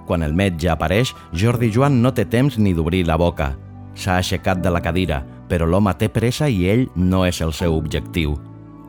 Quan 0.09 0.25
el 0.25 0.33
metge 0.33 0.73
apareix, 0.73 1.13
Jordi 1.37 1.69
Joan 1.69 2.01
no 2.01 2.15
té 2.17 2.25
temps 2.25 2.57
ni 2.57 2.73
d'obrir 2.73 3.05
la 3.05 3.21
boca. 3.21 3.53
S'ha 3.95 4.19
aixecat 4.19 4.61
de 4.63 4.71
la 4.71 4.83
cadira, 4.83 5.23
però 5.49 5.67
l'home 5.69 5.95
té 5.99 6.09
pressa 6.11 6.49
i 6.51 6.67
ell 6.71 6.89
no 6.97 7.25
és 7.27 7.41
el 7.45 7.53
seu 7.53 7.77
objectiu. 7.77 8.35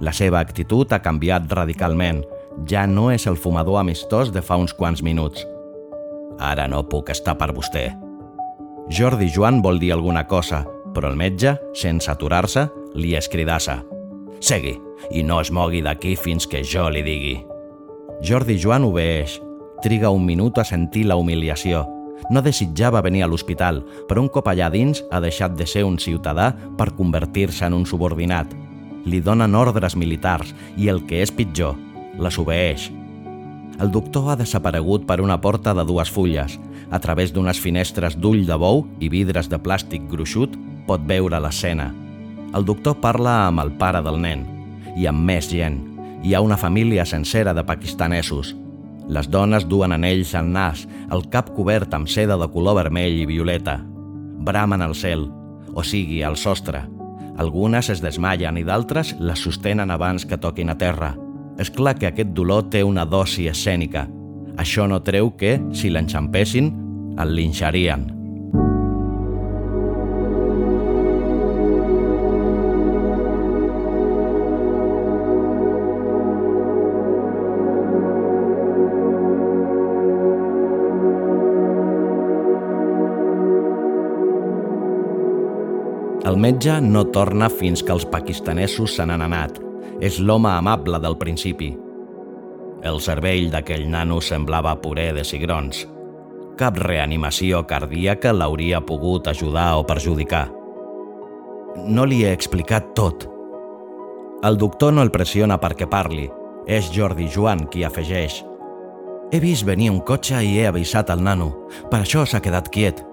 La 0.02 0.12
seva 0.12 0.42
actitud 0.42 0.92
ha 0.92 1.02
canviat 1.04 1.52
radicalment. 1.52 2.24
Ja 2.68 2.86
no 2.88 3.10
és 3.12 3.28
el 3.28 3.38
fumador 3.38 3.80
amistós 3.80 4.32
de 4.34 4.42
fa 4.42 4.58
uns 4.58 4.74
quants 4.74 5.04
minuts. 5.04 5.46
Ara 6.40 6.68
no 6.68 6.84
puc 6.90 7.12
estar 7.14 7.38
per 7.40 7.52
vostè. 7.56 7.90
Jordi 8.92 9.30
Joan 9.34 9.62
vol 9.64 9.80
dir 9.80 9.94
alguna 9.94 10.26
cosa, 10.28 10.66
però 10.94 11.10
el 11.10 11.18
metge, 11.20 11.56
sense 11.74 12.12
aturar-se, 12.12 12.68
li 12.96 13.16
escridassa. 13.16 13.82
Segui, 14.40 14.76
i 15.12 15.24
no 15.24 15.40
es 15.42 15.52
mogui 15.52 15.82
d'aquí 15.84 16.16
fins 16.20 16.48
que 16.48 16.64
jo 16.64 16.88
li 16.90 17.04
digui. 17.04 17.36
Jordi 18.24 18.58
Joan 18.62 18.86
obeeix. 18.88 19.40
Triga 19.84 20.10
un 20.10 20.24
minut 20.26 20.58
a 20.58 20.64
sentir 20.64 21.06
la 21.06 21.18
humiliació. 21.20 21.84
No 22.30 22.42
desitjava 22.42 23.04
venir 23.06 23.24
a 23.24 23.30
l'hospital, 23.30 23.84
però 24.10 24.24
un 24.24 24.30
cop 24.34 24.48
allà 24.50 24.72
dins 24.74 25.04
ha 25.12 25.22
deixat 25.22 25.54
de 25.58 25.68
ser 25.70 25.84
un 25.86 26.00
ciutadà 26.02 26.52
per 26.78 26.96
convertir-se 26.98 27.68
en 27.68 27.76
un 27.78 27.86
subordinat. 27.86 28.50
Li 29.06 29.22
donen 29.22 29.54
ordres 29.56 29.96
militars 29.96 30.56
i 30.78 30.90
el 30.90 31.04
que 31.06 31.22
és 31.22 31.32
pitjor, 31.32 31.76
les 32.18 32.40
obeeix. 32.42 32.90
El 33.78 33.92
doctor 33.92 34.32
ha 34.32 34.40
desaparegut 34.40 35.06
per 35.06 35.20
una 35.22 35.38
porta 35.42 35.74
de 35.76 35.84
dues 35.86 36.10
fulles. 36.10 36.58
A 36.90 37.00
través 37.04 37.34
d'unes 37.34 37.60
finestres 37.60 38.16
d'ull 38.18 38.46
de 38.48 38.58
bou 38.58 38.86
i 39.04 39.10
vidres 39.12 39.50
de 39.52 39.60
plàstic 39.60 40.08
gruixut 40.10 40.56
pot 40.88 41.04
veure 41.06 41.42
l'escena. 41.44 41.92
El 42.56 42.66
doctor 42.66 42.96
parla 43.04 43.46
amb 43.50 43.62
el 43.66 43.74
pare 43.78 44.02
del 44.06 44.22
nen 44.22 44.46
i 44.96 45.10
amb 45.12 45.28
més 45.28 45.50
gent. 45.52 45.82
Hi 46.24 46.34
ha 46.34 46.42
una 46.42 46.58
família 46.58 47.06
sencera 47.06 47.54
de 47.54 47.66
pakistanesos. 47.68 48.56
Les 49.08 49.28
dones 49.30 49.68
duen 49.70 49.94
anells 49.94 50.34
al 50.34 50.48
nas, 50.50 50.86
el 51.14 51.28
cap 51.30 51.52
cobert 51.54 51.94
amb 51.94 52.10
seda 52.10 52.40
de 52.42 52.48
color 52.50 52.80
vermell 52.80 53.20
i 53.22 53.28
violeta. 53.30 53.78
Bramen 54.46 54.82
al 54.82 54.96
cel, 54.98 55.28
o 55.74 55.84
sigui, 55.84 56.24
al 56.24 56.38
sostre. 56.38 56.82
Algunes 57.38 57.92
es 57.92 58.02
desmaien 58.02 58.58
i 58.58 58.64
d'altres 58.66 59.14
les 59.20 59.42
sostenen 59.44 59.92
abans 59.92 60.26
que 60.26 60.40
toquin 60.42 60.72
a 60.72 60.78
terra. 60.80 61.14
És 61.60 61.70
clar 61.72 61.96
que 62.00 62.10
aquest 62.10 62.34
dolor 62.36 62.70
té 62.72 62.84
una 62.84 63.06
dosi 63.06 63.50
escènica. 63.52 64.08
Això 64.58 64.88
no 64.88 65.04
treu 65.04 65.36
que, 65.38 65.60
si 65.76 65.92
l'enxampessin, 65.92 66.72
el 67.20 67.36
linxarien. 67.36 68.15
El 86.36 86.42
metge 86.42 86.74
no 86.84 87.06
torna 87.16 87.48
fins 87.48 87.80
que 87.80 87.94
els 87.96 88.04
pakistanesos 88.12 88.98
se 88.98 89.06
n'han 89.08 89.22
anat. 89.24 89.56
És 90.04 90.18
l'home 90.20 90.50
amable 90.52 91.00
del 91.00 91.16
principi. 91.16 91.70
El 92.84 93.00
cervell 93.00 93.48
d'aquell 93.54 93.86
nano 93.94 94.18
semblava 94.20 94.74
puré 94.84 95.06
de 95.16 95.24
cigrons. 95.24 95.86
Cap 96.60 96.82
reanimació 96.84 97.62
cardíaca 97.70 98.36
l'hauria 98.36 98.84
pogut 98.84 99.32
ajudar 99.32 99.78
o 99.80 99.88
perjudicar. 99.88 100.50
No 101.88 102.04
li 102.04 102.26
he 102.26 102.36
explicat 102.36 102.92
tot. 103.00 103.30
El 104.44 104.60
doctor 104.60 104.92
no 104.92 105.08
el 105.08 105.16
pressiona 105.16 105.56
perquè 105.56 105.88
parli. 105.88 106.28
És 106.68 106.92
Jordi 106.92 107.32
Joan 107.32 107.70
qui 107.72 107.88
afegeix. 107.88 108.44
He 109.32 109.40
vist 109.40 109.64
venir 109.64 109.88
un 109.96 110.04
cotxe 110.04 110.44
i 110.44 110.58
he 110.60 110.68
avisat 110.68 111.16
al 111.16 111.24
nano. 111.24 111.54
Per 111.88 112.04
això 112.04 112.28
s'ha 112.28 112.44
quedat 112.44 112.68
quiet. 112.68 113.06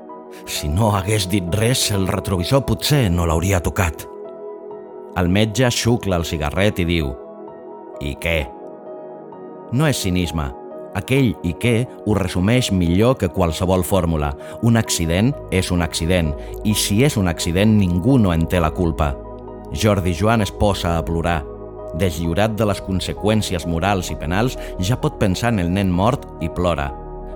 Si 0.46 0.68
no 0.68 0.92
hagués 0.96 1.28
dit 1.30 1.46
res, 1.54 1.90
el 1.92 2.08
retrovisor 2.08 2.64
potser 2.66 3.08
no 3.12 3.26
l'hauria 3.28 3.60
tocat. 3.60 4.06
El 5.16 5.28
metge 5.28 5.68
xucla 5.68 6.16
el 6.16 6.24
cigarret 6.24 6.80
i 6.80 6.88
diu 6.88 7.12
«I 8.00 8.16
què?» 8.20 8.38
No 9.72 9.86
és 9.88 10.00
cinisme. 10.04 10.50
Aquell 10.96 11.30
i 11.48 11.54
què 11.56 11.86
ho 12.04 12.14
resumeix 12.18 12.68
millor 12.76 13.16
que 13.20 13.30
qualsevol 13.32 13.84
fórmula. 13.84 14.34
Un 14.62 14.76
accident 14.76 15.32
és 15.50 15.70
un 15.72 15.80
accident, 15.80 16.34
i 16.68 16.74
si 16.76 17.00
és 17.04 17.16
un 17.16 17.28
accident 17.32 17.78
ningú 17.78 18.18
no 18.20 18.34
en 18.34 18.44
té 18.44 18.60
la 18.60 18.72
culpa. 18.76 19.14
Jordi 19.72 20.12
Joan 20.12 20.44
es 20.44 20.52
posa 20.52 20.98
a 20.98 21.04
plorar. 21.04 21.40
Deslliurat 21.96 22.52
de 22.56 22.68
les 22.68 22.80
conseqüències 22.84 23.64
morals 23.68 24.12
i 24.12 24.16
penals, 24.20 24.58
ja 24.80 25.00
pot 25.00 25.16
pensar 25.20 25.52
en 25.52 25.64
el 25.64 25.72
nen 25.72 25.92
mort 25.92 26.28
i 26.44 26.52
plora. 26.52 26.90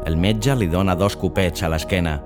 El 0.05 0.21
metge 0.21 0.55
li 0.55 0.69
dona 0.69 0.95
dos 0.95 1.17
copets 1.17 1.65
a 1.65 1.73
l'esquena. 1.73 2.21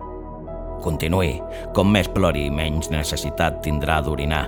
Continuï. 0.82 1.38
Com 1.76 1.90
més 1.92 2.08
plori, 2.10 2.48
menys 2.50 2.90
necessitat 2.92 3.60
tindrà 3.64 4.00
d'orinar. 4.04 4.46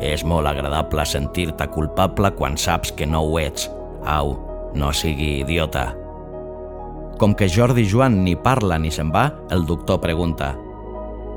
És 0.00 0.22
molt 0.24 0.46
agradable 0.46 1.04
sentir-te 1.06 1.66
culpable 1.74 2.30
quan 2.38 2.56
saps 2.56 2.92
que 2.94 3.06
no 3.06 3.24
ho 3.26 3.38
ets. 3.42 3.66
Au, 4.06 4.36
no 4.78 4.92
sigui 4.94 5.40
idiota. 5.42 5.88
Com 7.18 7.34
que 7.34 7.48
Jordi 7.50 7.82
Joan 7.90 8.20
ni 8.22 8.36
parla 8.38 8.78
ni 8.78 8.92
se'n 8.94 9.10
va, 9.10 9.26
el 9.50 9.66
doctor 9.66 9.98
pregunta 9.98 10.52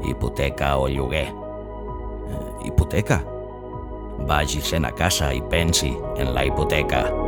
«Hipoteca 0.06 0.76
o 0.78 0.88
lloguer?» 0.88 1.28
eh, 1.30 2.68
«Hipoteca?» 2.68 3.24
Vagi-se'n 4.30 4.86
a 4.86 4.94
casa 4.94 5.32
i 5.34 5.42
pensi 5.50 5.96
en 6.22 6.36
la 6.36 6.46
hipoteca. 6.46 7.21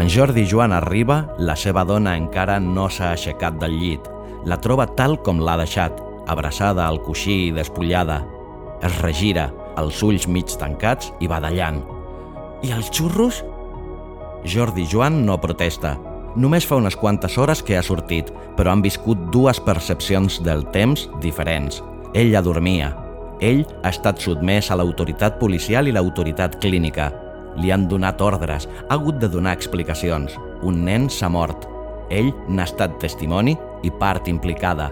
Quan 0.00 0.08
Jordi 0.08 0.46
Joan 0.48 0.72
arriba, 0.72 1.26
la 1.36 1.52
seva 1.60 1.82
dona 1.84 2.14
encara 2.16 2.54
no 2.56 2.86
s'ha 2.88 3.10
aixecat 3.12 3.58
del 3.60 3.74
llit. 3.76 4.06
La 4.48 4.56
troba 4.56 4.86
tal 4.96 5.18
com 5.20 5.42
l'ha 5.44 5.58
deixat, 5.60 5.98
abraçada 6.24 6.86
al 6.86 7.02
coixí 7.04 7.34
i 7.50 7.50
despullada. 7.52 8.16
Es 8.80 8.96
regira, 9.02 9.50
els 9.76 10.00
ulls 10.00 10.24
mig 10.24 10.56
tancats 10.56 11.12
i 11.20 11.28
badallant. 11.28 11.82
I 12.64 12.72
els 12.78 12.88
xurros? 12.88 13.42
Jordi 14.48 14.88
Joan 14.88 15.20
no 15.28 15.36
protesta. 15.36 15.98
Només 16.32 16.64
fa 16.64 16.80
unes 16.80 16.96
quantes 16.96 17.36
hores 17.36 17.60
que 17.60 17.76
ha 17.76 17.84
sortit, 17.84 18.32
però 18.56 18.72
han 18.72 18.80
viscut 18.80 19.28
dues 19.36 19.60
percepcions 19.60 20.40
del 20.40 20.64
temps 20.72 21.10
diferents. 21.20 21.82
Ella 22.16 22.40
dormia. 22.40 22.94
Ell 23.44 23.66
ha 23.82 23.92
estat 23.92 24.24
sotmès 24.24 24.72
a 24.72 24.80
l'autoritat 24.80 25.36
policial 25.36 25.92
i 25.92 25.92
l'autoritat 25.92 26.56
clínica. 26.56 27.12
Li 27.58 27.72
han 27.74 27.88
donat 27.88 28.20
ordres, 28.22 28.68
ha 28.88 28.94
hagut 28.94 29.18
de 29.18 29.28
donar 29.28 29.56
explicacions. 29.56 30.36
Un 30.62 30.84
nen 30.84 31.08
s'ha 31.10 31.28
mort. 31.28 31.66
Ell 32.10 32.30
n'ha 32.48 32.66
estat 32.68 32.98
testimoni 33.02 33.56
i 33.82 33.90
part 33.90 34.28
implicada. 34.28 34.90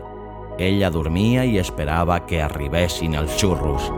Ella 0.59 0.91
dormia 0.91 1.45
i 1.47 1.59
esperava 1.59 2.19
que 2.27 2.43
arribessin 2.43 3.15
els 3.15 3.37
xurros. 3.39 3.93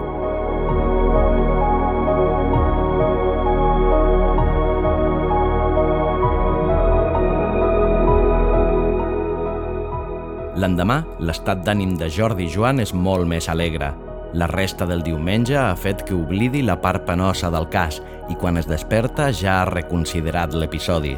L'endemà, 10.60 11.00
l'estat 11.24 11.62
d'ànim 11.64 11.94
de 11.96 12.10
Jordi 12.12 12.50
Joan 12.52 12.84
és 12.84 12.92
molt 12.92 13.24
més 13.24 13.48
alegre. 13.48 13.94
La 14.32 14.46
resta 14.46 14.86
del 14.86 15.02
diumenge 15.02 15.56
ha 15.58 15.74
fet 15.74 16.04
que 16.06 16.14
oblidi 16.14 16.60
la 16.62 16.76
part 16.78 17.02
penosa 17.06 17.48
del 17.50 17.66
cas 17.70 17.98
i 18.30 18.36
quan 18.38 18.60
es 18.60 18.68
desperta 18.70 19.32
ja 19.34 19.56
ha 19.60 19.66
reconsiderat 19.66 20.54
l'episodi. 20.54 21.16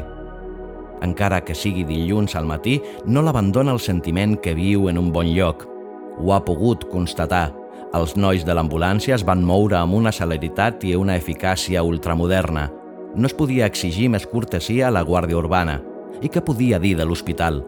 Encara 1.05 1.43
que 1.45 1.53
sigui 1.53 1.83
dilluns 1.85 2.33
al 2.35 2.47
matí, 2.49 2.79
no 3.05 3.21
l'abandona 3.21 3.75
el 3.75 3.81
sentiment 3.83 4.33
que 4.41 4.55
viu 4.57 4.87
en 4.89 4.97
un 4.97 5.11
bon 5.13 5.29
lloc. 5.29 5.67
Ho 6.17 6.33
ha 6.33 6.41
pogut 6.45 6.87
constatar. 6.89 7.51
Els 7.93 8.15
nois 8.17 8.45
de 8.47 8.55
l'ambulància 8.57 9.13
es 9.13 9.25
van 9.27 9.43
moure 9.45 9.77
amb 9.77 9.93
una 9.93 10.11
celeritat 10.11 10.81
i 10.87 10.95
una 10.97 11.17
eficàcia 11.19 11.83
ultramoderna. 11.85 12.71
No 13.13 13.29
es 13.29 13.35
podia 13.37 13.67
exigir 13.69 14.07
més 14.09 14.25
cortesia 14.25 14.87
a 14.87 14.95
la 14.95 15.03
Guàrdia 15.05 15.37
Urbana. 15.37 15.81
I 16.21 16.31
què 16.33 16.41
podia 16.41 16.79
dir 16.79 16.95
de 16.97 17.05
l'hospital? 17.05 17.61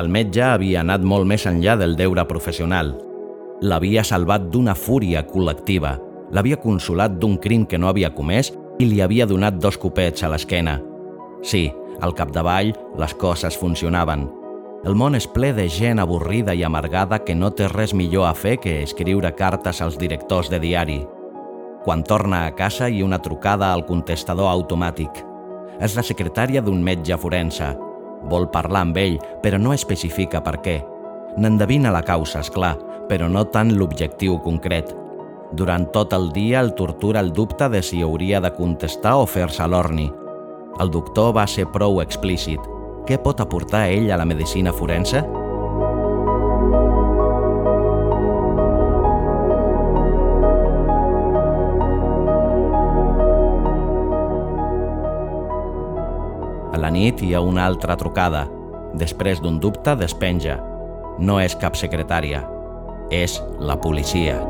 El 0.00 0.08
metge 0.08 0.40
havia 0.46 0.80
anat 0.80 1.04
molt 1.04 1.28
més 1.28 1.44
enllà 1.44 1.76
del 1.76 1.96
deure 2.00 2.24
professional 2.24 2.94
l'havia 3.62 4.04
salvat 4.04 4.50
d'una 4.52 4.74
fúria 4.74 5.22
col·lectiva, 5.26 5.96
l'havia 6.30 6.58
consolat 6.60 7.16
d'un 7.20 7.36
crim 7.38 7.64
que 7.66 7.78
no 7.78 7.88
havia 7.88 8.12
comès 8.14 8.52
i 8.78 8.88
li 8.88 9.00
havia 9.00 9.26
donat 9.26 9.56
dos 9.62 9.78
copets 9.80 10.24
a 10.24 10.30
l'esquena. 10.32 10.80
Sí, 11.42 11.70
al 12.00 12.14
capdavall 12.14 12.74
les 12.98 13.14
coses 13.14 13.56
funcionaven. 13.56 14.26
El 14.86 14.94
món 14.94 15.16
és 15.18 15.26
ple 15.26 15.52
de 15.56 15.64
gent 15.72 15.98
avorrida 15.98 16.54
i 16.54 16.62
amargada 16.62 17.18
que 17.24 17.34
no 17.34 17.50
té 17.50 17.66
res 17.72 17.94
millor 17.96 18.28
a 18.28 18.34
fer 18.36 18.56
que 18.62 18.82
escriure 18.82 19.32
cartes 19.34 19.80
als 19.82 19.96
directors 19.98 20.50
de 20.52 20.60
diari. 20.62 21.00
Quan 21.84 22.04
torna 22.04 22.44
a 22.46 22.52
casa 22.54 22.88
hi 22.90 23.02
una 23.02 23.18
trucada 23.22 23.72
al 23.72 23.86
contestador 23.86 24.50
automàtic. 24.50 25.22
És 25.80 25.96
la 25.96 26.04
secretària 26.06 26.62
d'un 26.62 26.82
metge 26.82 27.16
forense. 27.18 27.72
Vol 28.30 28.48
parlar 28.50 28.84
amb 28.86 28.96
ell, 28.98 29.18
però 29.42 29.58
no 29.58 29.74
especifica 29.74 30.42
per 30.42 30.58
què. 30.62 30.76
N'endevina 31.36 31.92
la 31.92 32.02
causa, 32.02 32.40
és 32.40 32.50
clar, 32.50 32.74
però 33.08 33.28
no 33.30 33.44
tant 33.54 33.72
l'objectiu 33.76 34.38
concret. 34.42 34.92
Durant 35.56 35.86
tot 35.94 36.12
el 36.16 36.32
dia 36.34 36.60
el 36.60 36.74
tortura 36.74 37.20
el 37.22 37.32
dubte 37.32 37.68
de 37.70 37.82
si 37.82 38.02
hauria 38.02 38.40
de 38.40 38.50
contestar 38.54 39.14
o 39.16 39.26
fer-se 39.26 39.66
l'orni. 39.68 40.10
El 40.80 40.90
doctor 40.90 41.32
va 41.36 41.46
ser 41.46 41.68
prou 41.72 42.00
explícit. 42.02 42.60
Què 43.06 43.18
pot 43.22 43.40
aportar 43.40 43.86
ell 43.88 44.10
a 44.10 44.18
la 44.18 44.26
medicina 44.26 44.72
forense? 44.74 45.22
A 56.74 56.82
la 56.82 56.90
nit 56.90 57.22
hi 57.22 57.32
ha 57.32 57.40
una 57.40 57.64
altra 57.64 57.96
trucada. 57.96 58.44
Després 58.98 59.40
d'un 59.40 59.60
dubte, 59.62 59.94
despenja. 59.96 60.58
No 61.16 61.38
és 61.40 61.54
cap 61.56 61.76
secretària, 61.78 62.42
és 63.10 63.36
la 63.62 63.76
policia. 63.78 64.40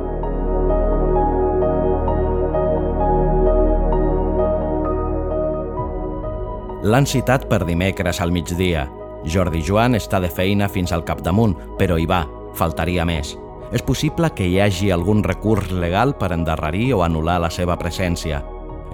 L'han 6.87 7.05
citat 7.05 7.45
per 7.51 7.67
dimecres 7.69 8.23
al 8.23 8.33
migdia. 8.33 8.87
Jordi 9.29 9.61
Joan 9.61 9.99
està 9.99 10.23
de 10.23 10.31
feina 10.33 10.71
fins 10.73 10.95
al 10.95 11.05
capdamunt, 11.05 11.57
però 11.77 11.99
hi 12.01 12.07
va, 12.09 12.23
faltaria 12.57 13.05
més. 13.05 13.35
És 13.77 13.83
possible 13.85 14.31
que 14.33 14.47
hi 14.49 14.61
hagi 14.63 14.93
algun 14.95 15.25
recurs 15.27 15.73
legal 15.75 16.15
per 16.17 16.33
endarrerir 16.33 16.95
o 16.95 17.03
anul·lar 17.05 17.41
la 17.43 17.51
seva 17.51 17.77
presència. 17.77 18.41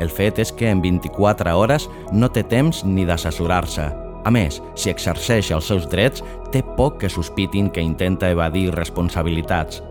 El 0.01 0.11
fet 0.11 0.41
és 0.43 0.51
que 0.51 0.73
en 0.73 0.83
24 0.83 1.55
hores 1.55 1.91
no 2.11 2.33
té 2.33 2.43
temps 2.43 2.83
ni 2.83 3.05
d'assessorar-se. 3.07 4.02
A 4.25 4.31
més, 4.31 4.61
si 4.79 4.91
exerceix 4.91 5.51
els 5.51 5.67
seus 5.67 5.89
drets, 5.91 6.23
té 6.55 6.63
poc 6.77 7.01
que 7.03 7.11
sospitin 7.11 7.71
que 7.71 7.83
intenta 7.83 8.31
evadir 8.31 8.71
responsabilitats. 8.75 9.83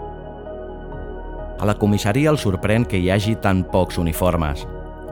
A 1.62 1.68
la 1.68 1.76
comissaria 1.78 2.32
el 2.32 2.40
sorprèn 2.42 2.88
que 2.90 2.98
hi 2.98 3.12
hagi 3.12 3.36
tan 3.42 3.66
pocs 3.70 4.00
uniformes. 4.02 4.64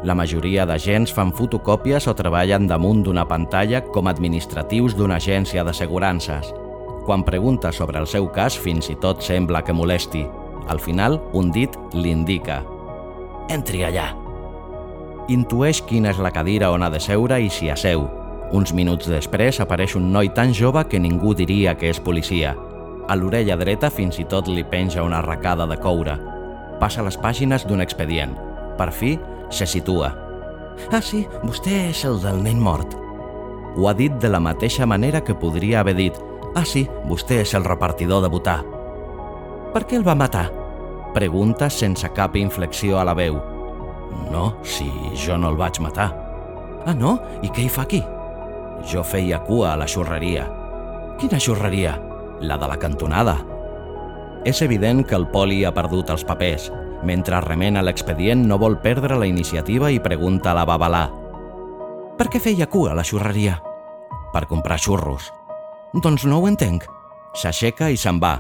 La 0.07 0.15
majoria 0.15 0.63
d'agents 0.65 1.11
fan 1.13 1.33
fotocòpies 1.35 2.07
o 2.07 2.15
treballen 2.15 2.65
damunt 2.69 3.03
d'una 3.03 3.27
pantalla 3.27 3.83
com 3.83 4.07
administratius 4.07 4.95
d'una 4.95 5.19
agència 5.19 5.65
d'assegurances. 5.67 6.53
Quan 7.05 7.25
pregunta 7.27 7.73
sobre 7.75 7.99
el 7.99 8.07
seu 8.07 8.31
cas, 8.31 8.57
fins 8.57 8.89
i 8.89 8.95
tot 8.95 9.21
sembla 9.25 9.61
que 9.65 9.75
molesti. 9.75 10.23
Al 10.69 10.79
final, 10.79 11.19
un 11.33 11.51
dit 11.51 11.75
l'indica. 11.93 12.63
Entri 13.49 13.83
allà. 13.83 14.13
Intueix 15.29 15.83
quina 15.85 16.13
és 16.13 16.21
la 16.21 16.31
cadira 16.33 16.71
on 16.71 16.81
ha 16.81 16.89
de 16.89 17.01
seure 17.03 17.37
i 17.41 17.49
s'hi 17.53 17.69
asseu. 17.73 18.07
Uns 18.51 18.71
minuts 18.73 19.05
després 19.05 19.59
apareix 19.61 19.93
un 19.99 20.07
noi 20.13 20.31
tan 20.33 20.55
jove 20.57 20.81
que 20.89 20.99
ningú 20.99 21.35
diria 21.37 21.75
que 21.77 21.91
és 21.93 21.99
policia. 22.01 22.55
A 23.09 23.15
l'orella 23.17 23.57
dreta 23.57 23.91
fins 23.93 24.17
i 24.21 24.25
tot 24.29 24.49
li 24.49 24.63
penja 24.65 25.05
una 25.05 25.19
arracada 25.21 25.67
de 25.69 25.77
coure. 25.77 26.15
Passa 26.81 27.05
les 27.05 27.17
pàgines 27.21 27.65
d'un 27.69 27.81
expedient. 27.81 28.33
Per 28.77 28.89
fi, 28.95 29.17
se 29.53 29.67
situa. 29.69 30.09
Ah, 30.89 31.01
sí, 31.01 31.25
vostè 31.43 31.89
és 31.91 32.01
el 32.09 32.17
del 32.23 32.41
nen 32.41 32.61
mort. 32.61 32.95
Ho 33.77 33.87
ha 33.89 33.93
dit 33.93 34.15
de 34.17 34.29
la 34.31 34.41
mateixa 34.41 34.87
manera 34.89 35.21
que 35.21 35.37
podria 35.37 35.81
haver 35.81 35.95
dit 35.99 36.17
Ah, 36.57 36.65
sí, 36.65 36.87
vostè 37.05 37.43
és 37.43 37.53
el 37.53 37.63
repartidor 37.67 38.23
de 38.23 38.29
votar. 38.33 38.63
Per 39.73 39.83
què 39.85 39.99
el 39.99 40.07
va 40.07 40.17
matar? 40.17 40.47
Pregunta 41.13 41.69
sense 41.69 42.09
cap 42.15 42.35
inflexió 42.35 42.97
a 42.97 43.05
la 43.05 43.13
veu. 43.13 43.37
No, 44.31 44.55
si 44.65 44.89
jo 45.13 45.37
no 45.37 45.53
el 45.53 45.59
vaig 45.59 45.77
matar. 45.85 46.09
Ah, 46.87 46.95
no? 46.97 47.19
I 47.45 47.53
què 47.53 47.67
hi 47.67 47.69
fa 47.69 47.85
aquí? 47.85 48.01
Jo 48.87 49.03
feia 49.03 49.39
cua 49.43 49.73
a 49.73 49.77
la 49.77 49.87
xurreria. 49.87 50.45
Quina 51.19 51.39
xurreria? 51.39 51.97
La 52.39 52.57
de 52.57 52.67
la 52.67 52.77
cantonada. 52.79 53.35
És 54.45 54.61
evident 54.63 55.03
que 55.05 55.17
el 55.17 55.27
poli 55.27 55.65
ha 55.65 55.73
perdut 55.75 56.09
els 56.09 56.23
papers. 56.23 56.69
Mentre 57.03 57.41
remena 57.43 57.83
l'expedient 57.83 58.45
no 58.47 58.57
vol 58.59 58.79
perdre 58.83 59.17
la 59.19 59.27
iniciativa 59.27 59.91
i 59.91 59.99
pregunta 59.99 60.51
a 60.51 60.57
la 60.59 60.67
babalà. 60.67 61.07
Per 62.19 62.27
què 62.31 62.39
feia 62.43 62.67
cua 62.67 62.93
a 62.93 62.95
la 62.99 63.03
xurreria? 63.03 63.59
Per 64.33 64.45
comprar 64.47 64.79
xurros. 64.79 65.31
Doncs 65.93 66.25
no 66.27 66.39
ho 66.39 66.47
entenc. 66.47 66.85
S'aixeca 67.35 67.89
i 67.89 67.97
se'n 67.97 68.19
va. 68.19 68.37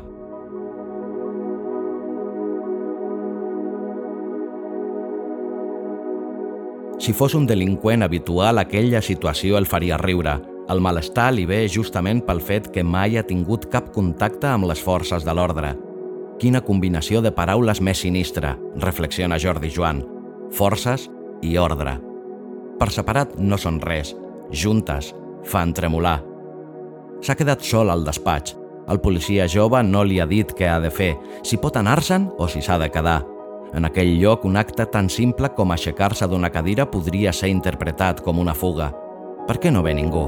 Si 6.99 7.13
fos 7.15 7.33
un 7.33 7.45
delinqüent 7.47 8.03
habitual, 8.03 8.59
aquella 8.59 8.99
situació 9.01 9.57
el 9.57 9.67
faria 9.71 9.97
riure. 9.97 10.35
El 10.69 10.81
malestar 10.83 11.29
li 11.33 11.45
ve 11.47 11.61
justament 11.71 12.19
pel 12.27 12.41
fet 12.43 12.67
que 12.75 12.83
mai 12.83 13.15
ha 13.17 13.23
tingut 13.23 13.69
cap 13.71 13.87
contacte 13.95 14.49
amb 14.51 14.67
les 14.67 14.81
forces 14.83 15.23
de 15.23 15.33
l'ordre. 15.33 15.71
Quina 16.39 16.61
combinació 16.61 17.23
de 17.23 17.31
paraules 17.35 17.79
més 17.81 18.03
sinistra, 18.03 18.57
reflexiona 18.83 19.39
Jordi 19.39 19.71
Joan. 19.71 20.03
Forces 20.51 21.07
i 21.41 21.55
ordre. 21.57 21.95
Per 22.79 22.91
separat 22.91 23.39
no 23.39 23.57
són 23.57 23.79
res. 23.79 24.13
Juntes 24.51 25.13
fan 25.47 25.73
tremolar. 25.73 26.19
S'ha 27.23 27.35
quedat 27.35 27.63
sol 27.63 27.91
al 27.91 28.03
despatx. 28.03 28.55
El 28.89 28.99
policia 28.99 29.47
jove 29.47 29.81
no 29.87 30.03
li 30.03 30.19
ha 30.19 30.27
dit 30.27 30.51
què 30.51 30.67
ha 30.67 30.79
de 30.83 30.91
fer, 30.91 31.13
si 31.43 31.59
pot 31.61 31.75
anar-se'n 31.77 32.31
o 32.37 32.47
si 32.51 32.61
s'ha 32.65 32.79
de 32.81 32.89
quedar. 32.91 33.21
En 33.73 33.85
aquell 33.85 34.15
lloc, 34.17 34.45
un 34.49 34.57
acte 34.57 34.85
tan 34.89 35.09
simple 35.13 35.51
com 35.53 35.71
aixecar-se 35.71 36.27
d'una 36.27 36.49
cadira 36.49 36.87
podria 36.89 37.33
ser 37.33 37.51
interpretat 37.53 38.23
com 38.25 38.39
una 38.41 38.55
fuga. 38.57 38.89
Per 39.47 39.59
què 39.61 39.71
no 39.73 39.83
ve 39.85 39.93
ningú? 39.97 40.25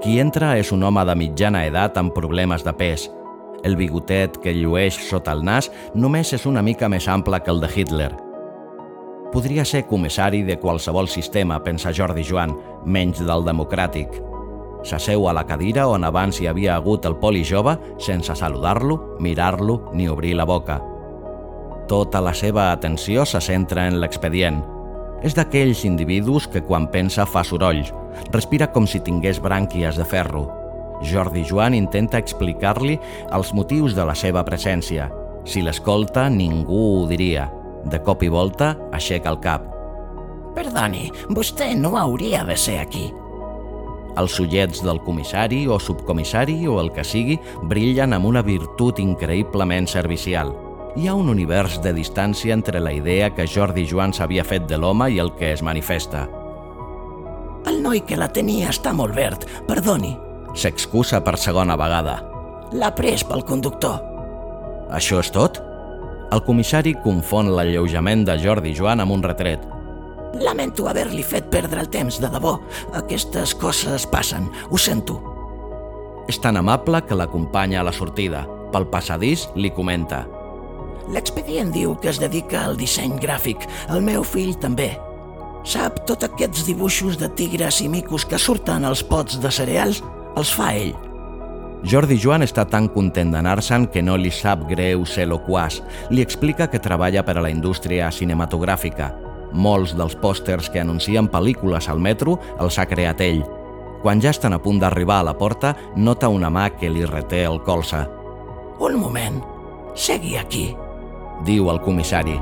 Qui 0.00 0.16
entra 0.20 0.54
és 0.56 0.70
un 0.72 0.84
home 0.84 1.04
de 1.04 1.16
mitjana 1.16 1.66
edat 1.68 1.98
amb 2.00 2.14
problemes 2.16 2.64
de 2.64 2.72
pes. 2.72 3.10
El 3.64 3.76
bigotet 3.76 4.38
que 4.40 4.54
llueix 4.56 4.96
sota 5.10 5.34
el 5.36 5.44
nas 5.44 5.68
només 5.94 6.32
és 6.32 6.46
una 6.48 6.64
mica 6.64 6.88
més 6.88 7.08
ample 7.08 7.40
que 7.44 7.52
el 7.52 7.60
de 7.60 7.68
Hitler. 7.68 8.10
Podria 9.30 9.64
ser 9.68 9.84
comissari 9.86 10.42
de 10.42 10.56
qualsevol 10.58 11.06
sistema, 11.08 11.60
pensa 11.62 11.92
Jordi 11.92 12.24
Joan, 12.24 12.56
menys 12.84 13.20
del 13.20 13.44
democràtic. 13.46 14.29
S'asseu 14.86 15.26
a 15.28 15.34
la 15.36 15.44
cadira 15.46 15.86
on 15.90 16.04
abans 16.08 16.40
hi 16.40 16.48
havia 16.48 16.76
hagut 16.76 17.04
el 17.04 17.16
poli 17.20 17.42
jove 17.44 17.76
sense 18.00 18.34
saludar-lo, 18.36 19.16
mirar-lo 19.20 19.90
ni 19.92 20.08
obrir 20.08 20.34
la 20.36 20.46
boca. 20.48 20.80
Tota 21.88 22.20
la 22.22 22.32
seva 22.34 22.70
atenció 22.72 23.26
se 23.26 23.40
centra 23.42 23.88
en 23.90 23.98
l'expedient. 24.00 24.62
És 25.26 25.34
d'aquells 25.36 25.82
individus 25.84 26.46
que 26.48 26.62
quan 26.64 26.86
pensa 26.88 27.26
fa 27.28 27.42
sorolls, 27.44 27.90
respira 28.32 28.70
com 28.72 28.86
si 28.88 29.02
tingués 29.04 29.40
brànquies 29.42 29.98
de 30.00 30.06
ferro. 30.08 30.46
Jordi 31.04 31.44
Joan 31.44 31.74
intenta 31.76 32.20
explicar-li 32.20 32.98
els 33.32 33.52
motius 33.56 33.96
de 33.96 34.04
la 34.06 34.14
seva 34.14 34.44
presència. 34.44 35.10
Si 35.44 35.64
l'escolta, 35.64 36.28
ningú 36.30 36.80
ho 37.00 37.06
diria. 37.08 37.50
De 37.84 38.00
cop 38.04 38.22
i 38.22 38.28
volta, 38.28 38.74
aixeca 38.92 39.32
el 39.32 39.40
cap. 39.40 39.64
Perdoni, 40.54 41.08
vostè 41.32 41.72
no 41.76 41.96
hauria 41.96 42.44
de 42.44 42.56
ser 42.56 42.80
aquí. 42.80 43.08
Els 44.18 44.38
ullets 44.42 44.82
del 44.82 44.98
comissari 45.04 45.66
o 45.70 45.78
subcomissari 45.78 46.64
o 46.66 46.80
el 46.82 46.90
que 46.94 47.04
sigui 47.06 47.38
brillen 47.70 48.16
amb 48.16 48.26
una 48.26 48.42
virtut 48.42 48.98
increïblement 48.98 49.86
servicial. 49.88 50.50
Hi 50.96 51.06
ha 51.06 51.14
un 51.14 51.30
univers 51.30 51.78
de 51.84 51.92
distància 51.94 52.54
entre 52.56 52.80
la 52.82 52.92
idea 52.92 53.30
que 53.30 53.46
Jordi 53.46 53.86
Joan 53.86 54.12
s'havia 54.12 54.44
fet 54.44 54.66
de 54.66 54.78
l'home 54.78 55.06
i 55.14 55.20
el 55.22 55.30
que 55.38 55.52
es 55.54 55.62
manifesta. 55.62 56.26
El 57.70 57.82
noi 57.84 58.02
que 58.02 58.18
la 58.18 58.30
tenia 58.32 58.72
està 58.72 58.92
molt 58.96 59.14
verd, 59.14 59.46
perdoni. 59.68 60.16
S'excusa 60.58 61.20
per 61.22 61.36
segona 61.38 61.76
vegada. 61.78 62.16
L'ha 62.74 62.90
pres 62.96 63.22
pel 63.26 63.44
conductor. 63.46 64.00
Això 64.90 65.20
és 65.22 65.30
tot? 65.30 65.60
El 66.34 66.42
comissari 66.46 66.96
confon 67.04 67.52
l'alleujament 67.54 68.24
de 68.26 68.36
Jordi 68.42 68.74
Joan 68.74 69.02
amb 69.02 69.14
un 69.14 69.22
retret. 69.22 69.62
Lamento 70.38 70.86
haver-li 70.86 71.24
fet 71.26 71.48
perdre 71.50 71.82
el 71.82 71.88
temps, 71.90 72.20
de 72.22 72.30
debò. 72.30 72.58
Aquestes 72.94 73.54
coses 73.58 74.06
passen, 74.06 74.46
ho 74.70 74.78
sento. 74.78 75.18
És 76.30 76.38
tan 76.38 76.56
amable 76.56 77.02
que 77.02 77.16
l'acompanya 77.18 77.80
a 77.80 77.86
la 77.88 77.92
sortida. 77.92 78.44
Pel 78.70 78.86
passadís 78.86 79.48
li 79.56 79.72
comenta. 79.74 80.26
L'expedient 81.10 81.72
diu 81.74 81.96
que 81.98 82.12
es 82.12 82.20
dedica 82.22 82.62
al 82.64 82.76
disseny 82.78 83.16
gràfic. 83.18 83.66
El 83.90 84.04
meu 84.06 84.22
fill 84.22 84.54
també. 84.62 84.92
Sap, 85.66 86.04
tots 86.06 86.24
aquests 86.24 86.64
dibuixos 86.68 87.18
de 87.18 87.28
tigres 87.36 87.80
i 87.82 87.88
micos 87.90 88.24
que 88.24 88.38
surten 88.38 88.86
als 88.86 89.02
pots 89.02 89.40
de 89.42 89.50
cereals 89.50 90.04
els 90.38 90.52
fa 90.54 90.70
ell. 90.76 90.94
Jordi 91.82 92.18
Joan 92.20 92.44
està 92.44 92.66
tan 92.68 92.90
content 92.92 93.32
d'anar-se'n 93.32 93.86
que 93.88 94.02
no 94.04 94.16
li 94.20 94.30
sap 94.30 94.66
greu 94.68 95.06
ser 95.08 95.26
loquàs. 95.28 95.80
Li 96.12 96.22
explica 96.22 96.68
que 96.68 96.78
treballa 96.78 97.24
per 97.24 97.38
a 97.38 97.44
la 97.44 97.50
indústria 97.50 98.10
cinematogràfica. 98.12 99.10
Molts 99.52 99.96
dels 99.98 100.16
pòsters 100.16 100.70
que 100.70 100.80
anuncien 100.82 101.28
pel·lícules 101.28 101.88
al 101.90 101.98
metro 101.98 102.38
els 102.58 102.78
ha 102.78 102.86
creat 102.86 103.20
ell. 103.24 103.42
Quan 104.02 104.20
ja 104.22 104.30
estan 104.32 104.54
a 104.56 104.60
punt 104.62 104.78
d'arribar 104.80 105.20
a 105.20 105.26
la 105.30 105.36
porta, 105.36 105.74
nota 105.96 106.30
una 106.32 106.50
mà 106.50 106.70
que 106.76 106.88
li 106.88 107.04
reté 107.04 107.44
el 107.44 107.60
colze. 107.66 108.06
Un 108.80 108.96
moment, 108.96 109.42
segui 109.94 110.38
aquí, 110.40 110.70
diu 111.44 111.68
el 111.68 111.82
comissari. 111.84 112.38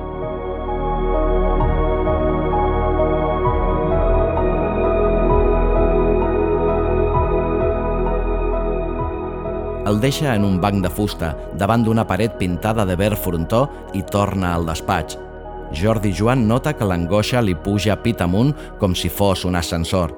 El 9.88 10.03
deixa 10.03 10.35
en 10.35 10.44
un 10.44 10.59
banc 10.61 10.83
de 10.85 10.90
fusta, 10.92 11.31
davant 11.57 11.83
d'una 11.83 12.05
paret 12.07 12.35
pintada 12.37 12.85
de 12.85 12.94
verd 13.01 13.16
frontó 13.16 13.62
i 13.97 14.03
torna 14.05 14.53
al 14.55 14.68
despatx. 14.68 15.28
Jordi 15.73 16.13
Joan 16.17 16.47
nota 16.49 16.73
que 16.73 16.87
l'angoixa 16.87 17.43
li 17.45 17.55
puja 17.55 17.99
pit 18.03 18.23
amunt 18.25 18.55
com 18.81 18.95
si 18.97 19.11
fos 19.13 19.45
un 19.45 19.57
ascensor. 19.59 20.15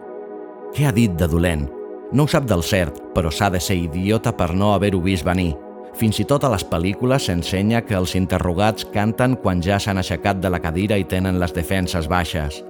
Què 0.75 0.87
ha 0.87 0.95
dit 0.95 1.17
de 1.19 1.27
dolent? 1.27 1.67
No 2.13 2.25
ho 2.25 2.31
sap 2.31 2.47
del 2.47 2.63
cert, 2.63 2.97
però 3.15 3.31
s'ha 3.31 3.51
de 3.51 3.61
ser 3.63 3.77
idiota 3.79 4.33
per 4.37 4.53
no 4.55 4.73
haver-ho 4.75 5.01
vist 5.03 5.27
venir. 5.27 5.55
Fins 5.99 6.21
i 6.23 6.27
tot 6.27 6.45
a 6.47 6.51
les 6.53 6.63
pel·lícules 6.67 7.27
s'ensenya 7.27 7.83
que 7.83 7.97
els 7.99 8.15
interrogats 8.19 8.87
canten 8.95 9.35
quan 9.43 9.63
ja 9.63 9.79
s'han 9.79 9.99
aixecat 9.99 10.39
de 10.43 10.51
la 10.51 10.61
cadira 10.63 10.99
i 10.99 11.05
tenen 11.05 11.41
les 11.43 11.55
defenses 11.55 12.07
baixes. 12.09 12.63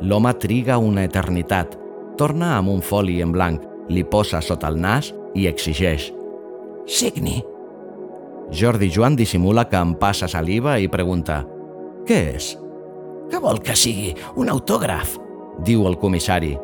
L'home 0.00 0.32
triga 0.40 0.78
una 0.78 1.04
eternitat. 1.04 1.76
Torna 2.16 2.54
amb 2.56 2.72
un 2.72 2.80
foli 2.80 3.20
en 3.20 3.32
blanc, 3.32 3.60
li 3.88 4.04
posa 4.04 4.40
sota 4.40 4.72
el 4.72 4.80
nas 4.80 5.12
i 5.34 5.46
exigeix. 5.48 6.10
Signi. 6.86 7.42
Jordi 8.52 8.88
Joan 8.92 9.16
dissimula 9.16 9.66
que 9.68 9.76
em 9.76 9.92
passa 10.00 10.28
saliva 10.28 10.78
i 10.78 10.88
pregunta 10.88 11.42
«Què 12.06 12.20
és?» 12.36 12.54
Què 13.26 13.40
vol 13.42 13.58
que 13.58 13.74
sigui? 13.74 14.12
Un 14.38 14.50
autògraf? 14.52 15.16
Diu 15.66 15.86
el 15.88 15.98
comissari. 15.98 16.54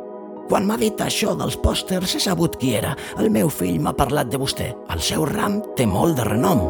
Quan 0.47 0.67
m'ha 0.69 0.77
dit 0.79 1.01
això 1.03 1.35
dels 1.39 1.57
pòsters 1.59 2.15
he 2.15 2.21
sabut 2.23 2.59
qui 2.61 2.75
era. 2.79 2.93
El 3.19 3.33
meu 3.35 3.51
fill 3.51 3.81
m'ha 3.83 3.95
parlat 3.99 4.31
de 4.31 4.39
vostè. 4.39 4.69
El 4.95 5.03
seu 5.03 5.27
ram 5.27 5.61
té 5.79 5.87
molt 5.89 6.19
de 6.19 6.27
renom. 6.29 6.63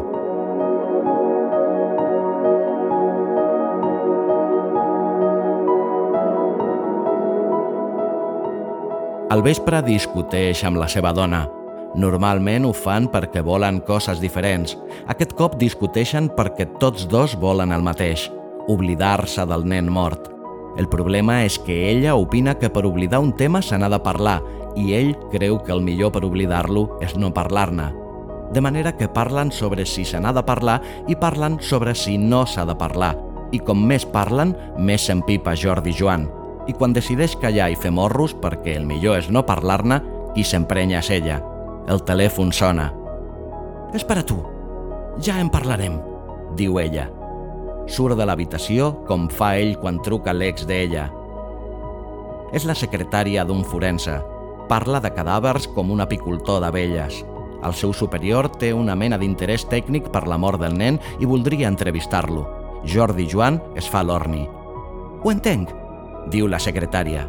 Al 9.33 9.41
vespre 9.41 9.81
discuteix 9.85 10.61
amb 10.65 10.77
la 10.77 10.87
seva 10.89 11.13
dona. 11.13 11.47
Normalment 11.97 12.65
ho 12.65 12.73
fan 12.73 13.07
perquè 13.13 13.41
volen 13.45 13.79
coses 13.85 14.21
diferents. 14.21 14.77
Aquest 15.09 15.33
cop 15.37 15.57
discuteixen 15.61 16.29
perquè 16.33 16.69
tots 16.81 17.05
dos 17.09 17.33
volen 17.41 17.73
el 17.73 17.85
mateix, 17.85 18.29
oblidar-se 18.67 19.45
del 19.45 19.65
nen 19.67 19.89
mort. 19.91 20.29
El 20.77 20.89
problema 20.89 21.43
és 21.45 21.59
que 21.59 21.91
ella 21.91 22.15
opina 22.15 22.55
que 22.57 22.69
per 22.73 22.85
oblidar 22.85 23.19
un 23.21 23.35
tema 23.37 23.61
se 23.61 23.77
n'ha 23.77 23.89
de 23.93 23.99
parlar 24.01 24.39
i 24.75 24.93
ell 24.97 25.13
creu 25.31 25.59
que 25.61 25.73
el 25.73 25.83
millor 25.85 26.11
per 26.15 26.23
oblidar-lo 26.25 26.87
és 27.01 27.13
no 27.17 27.33
parlar-ne. 27.33 27.91
De 28.53 28.61
manera 28.61 28.95
que 28.97 29.09
parlen 29.09 29.51
sobre 29.51 29.85
si 29.85 30.05
se 30.05 30.19
n'ha 30.19 30.33
de 30.33 30.43
parlar 30.45 30.79
i 31.07 31.15
parlen 31.15 31.59
sobre 31.61 31.93
si 31.95 32.17
no 32.17 32.45
s'ha 32.45 32.65
de 32.65 32.75
parlar. 32.77 33.15
I 33.53 33.59
com 33.61 33.77
més 33.85 34.05
parlen, 34.05 34.55
més 34.77 35.05
s'empipa 35.05 35.55
Jordi 35.55 35.93
Joan. 35.93 36.27
I 36.67 36.73
quan 36.73 36.93
decideix 36.93 37.35
callar 37.37 37.69
i 37.69 37.77
fer 37.77 37.91
morros 37.91 38.33
perquè 38.33 38.77
el 38.77 38.85
millor 38.89 39.19
és 39.19 39.29
no 39.29 39.45
parlar-ne, 39.45 40.01
qui 40.33 40.45
s'emprenya 40.45 41.01
és 41.03 41.11
ella. 41.13 41.41
El 41.89 42.01
telèfon 42.05 42.53
sona. 42.53 42.89
És 43.93 44.05
per 44.05 44.21
a 44.21 44.25
tu. 44.25 44.39
Ja 45.21 45.37
en 45.41 45.51
parlarem, 45.53 45.99
diu 46.57 46.79
ella. 46.81 47.09
Surt 47.87 48.15
de 48.15 48.25
l'habitació 48.25 48.93
com 49.07 49.27
fa 49.27 49.53
ell 49.59 49.75
quan 49.81 49.99
truca 50.03 50.33
l'ex 50.33 50.67
d'ella. 50.69 51.09
És 52.55 52.63
la 52.69 52.75
secretària 52.77 53.43
d'un 53.43 53.63
forense. 53.67 54.15
Parla 54.69 55.01
de 55.03 55.11
cadàvers 55.11 55.67
com 55.75 55.91
un 55.91 56.01
apicultor 56.01 56.61
d'abelles. 56.63 57.23
El 57.63 57.75
seu 57.75 57.93
superior 57.95 58.49
té 58.59 58.73
una 58.75 58.95
mena 58.95 59.17
d'interès 59.19 59.65
tècnic 59.71 60.09
per 60.11 60.25
la 60.27 60.37
mort 60.39 60.61
del 60.61 60.75
nen 60.77 60.99
i 61.19 61.27
voldria 61.27 61.69
entrevistar-lo. 61.71 62.45
Jordi 62.85 63.27
Joan 63.31 63.61
es 63.79 63.87
fa 63.89 64.03
l'orni. 64.03 64.43
Ho 65.23 65.31
entenc, 65.31 65.71
diu 66.31 66.47
la 66.51 66.59
secretària. 66.59 67.27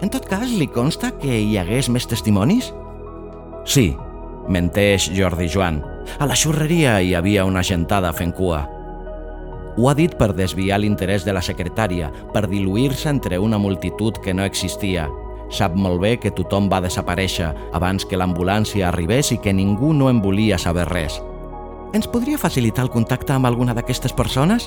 En 0.00 0.12
tot 0.12 0.28
cas, 0.30 0.50
li 0.52 0.68
consta 0.70 1.10
que 1.18 1.40
hi 1.40 1.56
hagués 1.58 1.88
més 1.90 2.06
testimonis? 2.06 2.70
Sí, 3.68 3.90
menteix 4.48 5.08
Jordi 5.16 5.48
Joan. 5.50 5.80
A 6.20 6.28
la 6.28 6.36
xurreria 6.38 7.00
hi 7.02 7.14
havia 7.16 7.44
una 7.48 7.64
gentada 7.64 8.12
fent 8.16 8.32
cua. 8.36 8.62
Ho 9.78 9.86
ha 9.86 9.94
dit 9.94 10.16
per 10.18 10.32
desviar 10.34 10.80
l'interès 10.82 11.22
de 11.22 11.30
la 11.30 11.42
secretària, 11.44 12.08
per 12.34 12.48
diluir-se 12.50 13.12
entre 13.12 13.38
una 13.38 13.60
multitud 13.62 14.16
que 14.24 14.34
no 14.34 14.42
existia. 14.42 15.04
Sap 15.54 15.76
molt 15.78 16.02
bé 16.02 16.16
que 16.18 16.32
tothom 16.34 16.66
va 16.66 16.80
desaparèixer 16.82 17.52
abans 17.78 18.02
que 18.04 18.18
l'ambulància 18.18 18.88
arribés 18.88 19.30
i 19.30 19.38
que 19.38 19.54
ningú 19.54 19.92
no 19.94 20.10
en 20.10 20.18
volia 20.20 20.58
saber 20.58 20.88
res. 20.90 21.20
Ens 21.94 22.10
podria 22.10 22.42
facilitar 22.42 22.88
el 22.88 22.90
contacte 22.90 23.32
amb 23.32 23.46
alguna 23.46 23.72
d'aquestes 23.72 24.12
persones? 24.18 24.66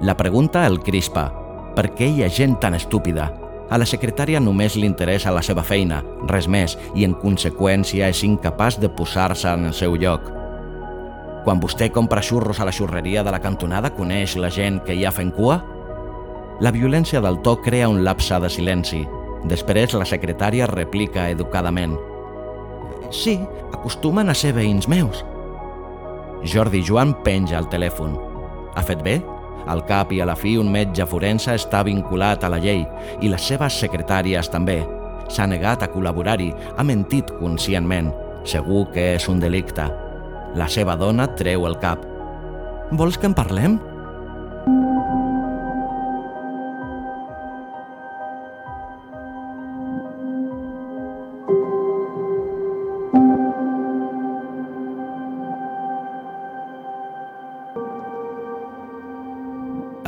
La 0.00 0.16
pregunta 0.16 0.62
el 0.64 0.78
crispa. 0.78 1.26
Per 1.74 1.90
què 1.98 2.06
hi 2.06 2.22
ha 2.22 2.30
gent 2.30 2.60
tan 2.62 2.78
estúpida? 2.78 3.32
A 3.70 3.78
la 3.82 3.86
secretària 3.86 4.38
només 4.38 4.78
li 4.78 4.86
interessa 4.86 5.34
la 5.34 5.42
seva 5.42 5.66
feina, 5.66 6.04
res 6.30 6.46
més, 6.46 6.78
i 6.94 7.02
en 7.02 7.18
conseqüència 7.18 8.06
és 8.14 8.22
incapaç 8.22 8.78
de 8.78 8.94
posar-se 8.94 9.50
en 9.58 9.72
el 9.72 9.74
seu 9.74 9.98
lloc. 9.98 10.39
Quan 11.44 11.60
vostè 11.60 11.88
compra 11.88 12.20
xurros 12.20 12.60
a 12.60 12.66
la 12.68 12.72
xurreria 12.72 13.22
de 13.24 13.32
la 13.32 13.40
cantonada, 13.40 13.94
coneix 13.96 14.36
la 14.36 14.50
gent 14.52 14.82
que 14.84 14.94
hi 14.94 15.06
ha 15.06 15.12
fent 15.12 15.32
cua? 15.32 15.62
La 16.60 16.72
violència 16.72 17.22
del 17.24 17.40
to 17.40 17.56
crea 17.64 17.88
un 17.88 18.02
lapse 18.04 18.36
de 18.40 18.50
silenci. 18.52 19.06
Després 19.48 19.94
la 19.96 20.04
secretària 20.04 20.68
replica 20.68 21.30
educadament. 21.32 21.96
Sí, 23.10 23.38
acostumen 23.72 24.28
a 24.28 24.34
ser 24.36 24.52
veïns 24.52 24.88
meus. 24.88 25.24
Jordi 26.44 26.82
Joan 26.84 27.14
penja 27.24 27.58
el 27.58 27.70
telèfon. 27.72 28.18
Ha 28.76 28.84
fet 28.84 29.00
bé? 29.02 29.16
Al 29.68 29.80
cap 29.88 30.12
i 30.12 30.20
a 30.20 30.28
la 30.28 30.36
fi 30.36 30.58
un 30.60 30.68
metge 30.72 31.06
forense 31.08 31.56
està 31.56 31.80
vinculat 31.84 32.44
a 32.44 32.52
la 32.52 32.60
llei 32.60 32.84
i 33.20 33.32
les 33.32 33.48
seves 33.48 33.80
secretàries 33.80 34.52
també. 34.52 34.82
S'ha 35.30 35.48
negat 35.48 35.84
a 35.84 35.88
col·laborar-hi, 35.88 36.52
ha 36.76 36.84
mentit 36.84 37.32
conscientment. 37.40 38.12
Segur 38.44 38.86
que 38.92 39.14
és 39.16 39.28
un 39.28 39.40
delicte. 39.40 39.88
La 40.58 40.66
seva 40.66 40.96
dona 40.98 41.28
treu 41.38 41.62
el 41.68 41.76
cap. 41.78 42.02
Vols 42.98 43.14
que 43.20 43.28
en 43.30 43.34
parlem? 43.38 43.76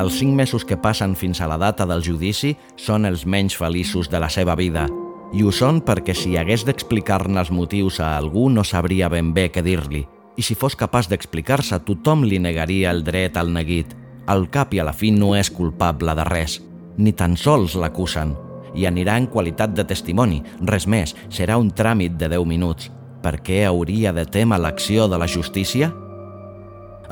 Els 0.02 0.16
cinc 0.18 0.35
mesos 0.35 0.64
que 0.66 0.74
passen 0.74 1.14
fins 1.14 1.38
a 1.38 1.46
la 1.46 1.61
data 1.61 1.87
del 1.87 2.02
judici 2.02 2.57
són 2.74 3.07
els 3.07 3.22
menys 3.22 3.55
feliços 3.55 4.11
de 4.11 4.18
la 4.18 4.26
seva 4.33 4.57
vida. 4.59 4.88
I 5.33 5.46
ho 5.46 5.52
són 5.55 5.78
perquè 5.87 6.16
si 6.18 6.35
hagués 6.37 6.66
d'explicar-ne 6.66 7.38
els 7.38 7.55
motius 7.55 8.00
a 8.02 8.16
algú 8.16 8.48
no 8.50 8.66
sabria 8.66 9.09
ben 9.12 9.31
bé 9.33 9.46
què 9.55 9.62
dir-li. 9.62 10.02
I 10.36 10.42
si 10.42 10.56
fos 10.56 10.76
capaç 10.78 11.10
d'explicar-se, 11.12 11.78
tothom 11.84 12.24
li 12.24 12.38
negaria 12.40 12.90
el 12.90 13.02
dret 13.04 13.36
al 13.36 13.52
neguit. 13.52 13.92
Al 14.26 14.46
cap 14.50 14.72
i 14.72 14.80
a 14.80 14.86
la 14.86 14.94
fi 14.96 15.10
no 15.12 15.34
és 15.36 15.50
culpable 15.52 16.14
de 16.16 16.24
res. 16.24 16.60
Ni 16.96 17.12
tan 17.12 17.36
sols 17.36 17.76
l'acusen. 17.76 18.34
I 18.74 18.86
anirà 18.88 19.18
en 19.20 19.26
qualitat 19.28 19.74
de 19.76 19.84
testimoni, 19.84 20.40
res 20.64 20.86
més, 20.88 21.12
serà 21.28 21.58
un 21.60 21.68
tràmit 21.76 22.16
de 22.16 22.30
10 22.32 22.46
minuts. 22.48 22.88
Per 23.22 23.36
què 23.44 23.66
hauria 23.66 24.12
de 24.16 24.24
témer 24.24 24.58
l'acció 24.58 25.06
de 25.08 25.18
la 25.20 25.28
justícia? 25.28 25.92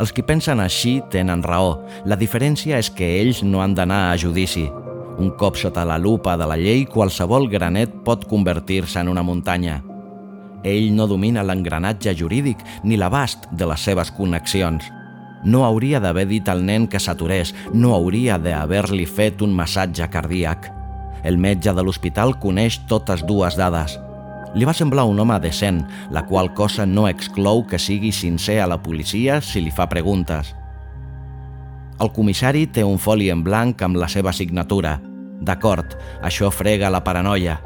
Els 0.01 0.15
qui 0.17 0.25
pensen 0.25 0.63
així 0.65 1.01
tenen 1.13 1.45
raó. 1.45 1.83
La 2.09 2.17
diferència 2.17 2.81
és 2.81 2.89
que 2.89 3.19
ells 3.21 3.43
no 3.45 3.61
han 3.61 3.77
d'anar 3.77 4.07
a 4.09 4.17
judici. 4.17 4.65
Un 5.21 5.35
cop 5.37 5.61
sota 5.61 5.85
la 5.85 5.99
lupa 6.01 6.39
de 6.41 6.49
la 6.49 6.57
llei, 6.57 6.87
qualsevol 6.89 7.51
granet 7.53 7.93
pot 8.07 8.25
convertir-se 8.25 9.03
en 9.03 9.13
una 9.13 9.23
muntanya. 9.23 9.83
Ell 10.65 10.91
no 10.95 11.07
domina 11.09 11.45
l'engranatge 11.47 12.15
jurídic 12.17 12.65
ni 12.85 12.99
l'abast 13.01 13.49
de 13.53 13.69
les 13.71 13.81
seves 13.81 14.11
connexions. 14.13 14.91
No 15.45 15.65
hauria 15.65 16.01
d'haver 16.01 16.27
dit 16.29 16.49
al 16.49 16.61
nen 16.65 16.87
que 16.87 17.01
s'aturés, 17.01 17.55
no 17.73 17.95
hauria 17.97 18.37
d'haver-li 18.39 19.07
fet 19.07 19.41
un 19.41 19.57
massatge 19.57 20.11
cardíac. 20.13 20.69
El 21.25 21.41
metge 21.41 21.73
de 21.73 21.83
l'hospital 21.85 22.37
coneix 22.41 22.83
totes 22.89 23.25
dues 23.29 23.57
dades– 23.57 23.97
li 24.55 24.67
va 24.67 24.75
semblar 24.75 25.05
un 25.07 25.19
home 25.23 25.37
decent, 25.43 25.85
la 26.11 26.25
qual 26.27 26.51
cosa 26.55 26.87
no 26.87 27.07
exclou 27.09 27.63
que 27.71 27.79
sigui 27.79 28.11
sincer 28.13 28.59
a 28.61 28.67
la 28.67 28.81
policia 28.83 29.39
si 29.41 29.63
li 29.63 29.71
fa 29.71 29.87
preguntes. 29.89 30.55
El 32.01 32.11
comissari 32.17 32.65
té 32.67 32.83
un 32.85 32.99
foli 32.99 33.29
en 33.31 33.45
blanc 33.47 33.83
amb 33.85 34.01
la 34.01 34.09
seva 34.09 34.33
signatura. 34.33 34.97
D'acord, 35.41 35.95
això 36.27 36.51
frega 36.51 36.91
la 36.91 37.05
paranoia. 37.05 37.61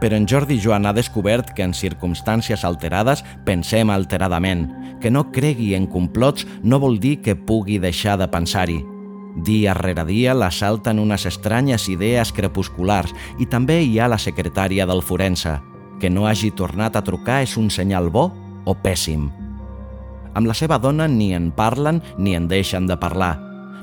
Però 0.00 0.16
en 0.16 0.26
Jordi 0.28 0.58
Joan 0.60 0.86
ha 0.88 0.94
descobert 0.96 1.52
que 1.56 1.62
en 1.62 1.74
circumstàncies 1.76 2.64
alterades 2.64 3.24
pensem 3.44 3.90
alteradament. 3.90 4.68
Que 5.00 5.10
no 5.10 5.28
cregui 5.32 5.74
en 5.76 5.86
complots 5.86 6.46
no 6.62 6.80
vol 6.80 6.98
dir 7.00 7.20
que 7.20 7.36
pugui 7.36 7.78
deixar 7.78 8.16
de 8.20 8.28
pensar-hi. 8.28 8.80
Dia 9.46 9.74
rere 9.76 10.04
dia 10.08 10.34
l'assalten 10.34 10.98
unes 10.98 11.26
estranyes 11.28 11.88
idees 11.88 12.32
crepusculars 12.32 13.12
i 13.38 13.46
també 13.46 13.82
hi 13.84 14.00
ha 14.00 14.08
la 14.10 14.18
secretària 14.18 14.88
del 14.88 15.04
forense– 15.04 15.58
que 16.00 16.10
no 16.10 16.26
hagi 16.26 16.50
tornat 16.50 16.96
a 16.96 17.04
trucar 17.06 17.44
és 17.44 17.54
un 17.60 17.70
senyal 17.70 18.10
bo 18.10 18.32
o 18.66 18.74
pèssim. 18.74 19.28
Amb 20.34 20.48
la 20.48 20.56
seva 20.56 20.80
dona 20.82 21.06
ni 21.06 21.30
en 21.36 21.52
parlen 21.54 22.00
ni 22.18 22.34
en 22.34 22.48
deixen 22.48 22.88
de 22.90 22.96
parlar. 22.98 23.36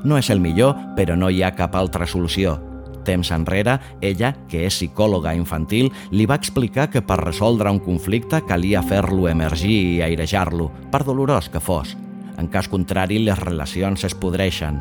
No 0.04 0.18
és 0.18 0.28
el 0.30 0.42
millor, 0.42 0.74
però 0.96 1.16
no 1.16 1.30
hi 1.30 1.42
ha 1.42 1.54
cap 1.56 1.74
altra 1.78 2.06
solució. 2.06 2.58
Temps 3.06 3.30
enrere, 3.34 3.78
ella, 4.00 4.34
que 4.50 4.64
és 4.66 4.74
psicòloga 4.74 5.34
infantil, 5.36 5.90
li 6.10 6.26
va 6.26 6.38
explicar 6.38 6.88
que 6.90 7.02
per 7.02 7.20
resoldre 7.22 7.70
un 7.70 7.80
conflicte 7.84 8.42
calia 8.48 8.82
fer-lo 8.82 9.28
emergir 9.30 9.78
i 9.96 10.02
airejar-lo, 10.04 10.70
per 10.92 11.04
dolorós 11.06 11.48
que 11.52 11.60
fos. 11.60 11.96
En 12.38 12.46
cas 12.48 12.68
contrari, 12.70 13.18
les 13.18 13.38
relacions 13.38 14.04
es 14.04 14.14
podreixen. 14.14 14.78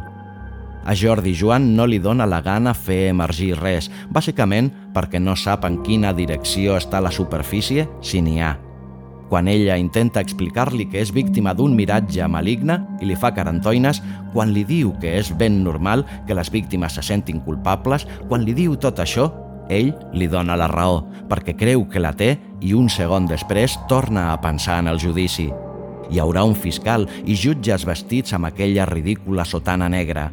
A 0.88 0.94
Jordi 0.96 1.34
Joan 1.36 1.74
no 1.76 1.88
li 1.88 1.98
dóna 2.00 2.28
la 2.30 2.40
gana 2.46 2.72
fer 2.78 3.10
emergir 3.10 3.58
res, 3.60 3.90
bàsicament 4.14 4.70
perquè 4.96 5.20
no 5.20 5.36
sap 5.36 5.66
en 5.68 5.82
quina 5.84 6.14
direcció 6.16 6.78
està 6.80 7.04
la 7.04 7.12
superfície 7.12 7.90
si 8.00 8.22
n'hi 8.24 8.40
ha. 8.40 8.54
Quan 9.30 9.48
ella 9.48 9.78
intenta 9.78 10.22
explicar-li 10.24 10.88
que 10.92 11.02
és 11.04 11.12
víctima 11.14 11.54
d'un 11.54 11.76
miratge 11.76 12.28
maligne 12.32 12.80
i 13.02 13.10
li 13.10 13.18
fa 13.20 13.34
carantoines, 13.36 14.02
quan 14.34 14.54
li 14.56 14.64
diu 14.68 14.94
que 15.02 15.18
és 15.20 15.34
ben 15.38 15.62
normal 15.64 16.06
que 16.28 16.38
les 16.38 16.52
víctimes 16.52 16.96
se 16.96 17.04
sentin 17.04 17.42
culpables, 17.44 18.08
quan 18.28 18.46
li 18.46 18.56
diu 18.58 18.78
tot 18.80 19.00
això, 19.04 19.30
ell 19.70 19.94
li 20.14 20.28
dona 20.32 20.56
la 20.56 20.70
raó, 20.72 21.04
perquè 21.30 21.56
creu 21.58 21.86
que 21.92 22.02
la 22.04 22.14
té 22.16 22.38
i 22.64 22.74
un 22.74 22.90
segon 22.90 23.28
després 23.28 23.78
torna 23.90 24.32
a 24.32 24.42
pensar 24.42 24.80
en 24.82 24.92
el 24.94 25.00
judici. 25.00 25.50
Hi 26.08 26.22
haurà 26.24 26.46
un 26.48 26.56
fiscal 26.56 27.08
i 27.26 27.36
jutges 27.36 27.84
vestits 27.86 28.34
amb 28.34 28.48
aquella 28.48 28.88
ridícula 28.88 29.46
sotana 29.46 29.90
negra. 29.92 30.30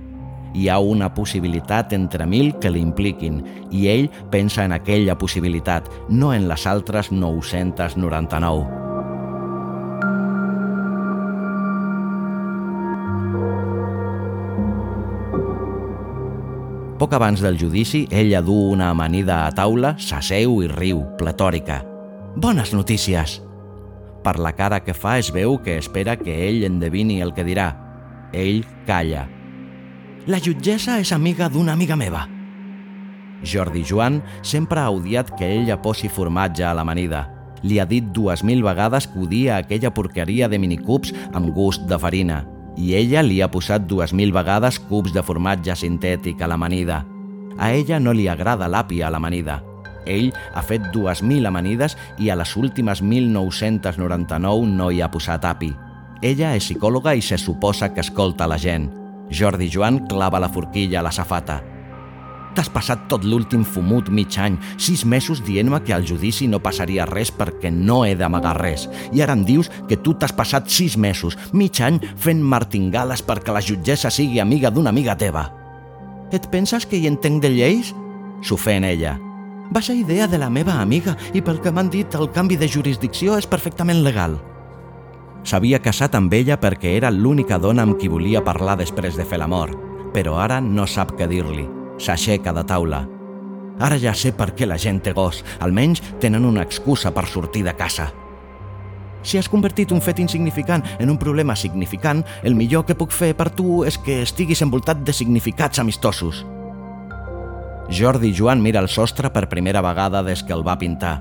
Hi 0.55 0.69
ha 0.71 0.79
una 0.79 1.09
possibilitat 1.15 1.93
entre 1.97 2.29
mil 2.31 2.53
que 2.63 2.71
l'impliquin 2.71 3.43
i 3.75 3.89
ell 3.91 4.07
pensa 4.31 4.63
en 4.65 4.77
aquella 4.77 5.19
possibilitat, 5.19 5.91
no 6.09 6.33
en 6.33 6.47
les 6.49 6.69
altres 6.71 7.11
999. 7.11 8.84
Poc 17.05 17.13
abans 17.13 17.43
del 17.45 17.59
judici, 17.61 18.07
ella 18.11 18.41
du 18.41 18.55
una 18.73 18.87
amanida 18.89 19.43
a 19.45 19.51
taula, 19.53 19.91
s'asseu 20.01 20.63
i 20.65 20.69
riu, 20.71 21.03
platòrica. 21.19 21.83
Bones 22.41 22.71
notícies! 22.73 23.35
Per 24.25 24.33
la 24.41 24.55
cara 24.57 24.79
que 24.81 24.95
fa 24.97 25.19
es 25.21 25.29
veu 25.29 25.59
que 25.61 25.75
espera 25.77 26.15
que 26.17 26.33
ell 26.47 26.65
endevini 26.65 27.19
el 27.21 27.35
que 27.37 27.45
dirà. 27.45 27.67
Ell 28.33 28.65
calla. 28.89 29.27
La 30.25 30.41
jutgessa 30.41 30.97
és 31.03 31.13
amiga 31.13 31.51
d'una 31.53 31.77
amiga 31.77 31.93
meva. 31.93 32.25
Jordi 33.45 33.85
Joan 33.85 34.23
sempre 34.41 34.81
ha 34.81 34.89
odiat 34.89 35.35
que 35.37 35.53
ella 35.59 35.77
posi 35.85 36.09
formatge 36.09 36.65
a 36.65 36.73
l'amanida. 36.73 37.27
Li 37.69 37.85
ha 37.85 37.85
dit 37.85 38.09
dues 38.17 38.41
mil 38.41 38.65
vegades 38.65 39.13
que 39.13 39.29
odia 39.29 39.61
aquella 39.61 39.93
porqueria 39.93 40.49
de 40.49 40.57
minicubs 40.57 41.13
amb 41.35 41.53
gust 41.53 41.85
de 41.85 42.01
farina 42.01 42.47
i 42.77 42.95
ella 42.99 43.23
li 43.23 43.41
ha 43.43 43.51
posat 43.51 43.87
dues 43.87 44.13
mil 44.13 44.33
vegades 44.35 44.81
cubs 44.89 45.15
de 45.15 45.23
formatge 45.23 45.77
sintètic 45.79 46.43
a 46.43 46.49
l'amanida. 46.51 47.05
A 47.59 47.71
ella 47.73 48.01
no 48.01 48.13
li 48.13 48.27
agrada 48.29 48.69
l'api 48.69 49.03
a 49.03 49.11
l'amanida. 49.11 49.61
Ell 50.07 50.33
ha 50.55 50.63
fet 50.63 50.91
dues 50.93 51.23
mil 51.23 51.47
amanides 51.47 51.97
i 52.19 52.31
a 52.31 52.37
les 52.37 52.57
últimes 52.57 53.01
1999 53.03 54.67
no 54.69 54.91
hi 54.91 55.01
ha 55.01 55.11
posat 55.11 55.47
api. 55.49 55.73
Ella 56.23 56.55
és 56.57 56.67
psicòloga 56.67 57.15
i 57.15 57.23
se 57.23 57.39
suposa 57.39 57.93
que 57.95 58.05
escolta 58.05 58.49
la 58.49 58.59
gent. 58.59 58.91
Jordi 59.31 59.71
Joan 59.73 60.05
clava 60.09 60.41
la 60.41 60.51
forquilla 60.53 61.01
a 61.01 61.07
la 61.07 61.13
safata. 61.13 61.63
T'has 62.55 62.71
passat 62.71 63.09
tot 63.11 63.25
l'últim 63.27 63.65
fumut 63.67 64.09
mig 64.15 64.37
any, 64.39 64.55
sis 64.79 65.03
mesos 65.05 65.41
dient-me 65.43 65.81
que 65.83 65.95
al 65.95 66.07
judici 66.07 66.47
no 66.47 66.61
passaria 66.63 67.07
res 67.09 67.33
perquè 67.35 67.73
no 67.75 68.05
he 68.07 68.15
d'amagar 68.15 68.55
res. 68.61 68.87
I 69.11 69.25
ara 69.25 69.35
em 69.35 69.43
dius 69.45 69.71
que 69.91 69.99
tu 69.99 70.15
t'has 70.15 70.33
passat 70.33 70.71
sis 70.71 70.95
mesos, 70.97 71.35
mig 71.53 71.81
any, 71.83 71.99
fent 72.15 72.43
martingales 72.43 73.25
perquè 73.27 73.51
la 73.51 73.65
jutgessa 73.65 74.11
sigui 74.11 74.39
amiga 74.39 74.71
d'una 74.71 74.95
amiga 74.95 75.19
teva. 75.19 75.49
Et 76.31 76.47
penses 76.51 76.87
que 76.87 76.99
hi 76.99 77.11
entenc 77.11 77.43
de 77.43 77.51
lleis? 77.51 77.93
S'ofèn 78.47 78.87
ella. 78.87 79.19
Va 79.75 79.83
ser 79.83 79.97
idea 79.99 80.29
de 80.31 80.39
la 80.39 80.51
meva 80.51 80.79
amiga 80.81 81.17
i 81.35 81.43
pel 81.43 81.59
que 81.61 81.73
m'han 81.75 81.91
dit 81.91 82.15
el 82.15 82.31
canvi 82.31 82.59
de 82.61 82.71
jurisdicció 82.71 83.39
és 83.39 83.51
perfectament 83.51 84.05
legal. 84.07 84.39
S'havia 85.45 85.83
casat 85.83 86.15
amb 86.15 86.33
ella 86.33 86.57
perquè 86.61 86.95
era 86.97 87.11
l'única 87.11 87.59
dona 87.59 87.83
amb 87.83 87.99
qui 87.99 88.09
volia 88.09 88.45
parlar 88.45 88.79
després 88.79 89.19
de 89.19 89.27
fer 89.27 89.43
l'amor, 89.43 89.75
però 90.15 90.39
ara 90.39 90.61
no 90.63 90.87
sap 90.87 91.19
què 91.19 91.27
dir-li. 91.29 91.84
S'aixeca 91.99 92.53
de 92.53 92.65
taula. 92.67 93.05
Ara 93.83 93.99
ja 93.99 94.15
sé 94.15 94.33
per 94.35 94.53
què 94.55 94.67
la 94.67 94.79
gent 94.79 95.01
té 95.03 95.13
gos. 95.15 95.43
Almenys 95.63 96.03
tenen 96.23 96.47
una 96.47 96.63
excusa 96.63 97.11
per 97.15 97.27
sortir 97.27 97.65
de 97.65 97.75
casa. 97.75 98.11
Si 99.25 99.39
has 99.39 99.49
convertit 99.49 99.91
un 99.93 100.03
fet 100.05 100.21
insignificant 100.21 100.85
en 101.01 101.11
un 101.11 101.19
problema 101.19 101.57
significant, 101.57 102.23
el 102.45 102.55
millor 102.55 102.85
que 102.85 102.97
puc 102.99 103.13
fer 103.15 103.33
per 103.35 103.49
tu 103.57 103.83
és 103.89 103.97
que 103.97 104.21
estiguis 104.23 104.61
envoltat 104.63 105.01
de 105.01 105.15
significats 105.17 105.81
amistosos. 105.81 106.45
Jordi 107.89 108.35
Joan 108.37 108.63
mira 108.63 108.81
el 108.85 108.89
sostre 108.89 109.31
per 109.33 109.49
primera 109.49 109.83
vegada 109.85 110.23
des 110.23 110.43
que 110.43 110.53
el 110.53 110.65
va 110.67 110.79
pintar. 110.79 111.17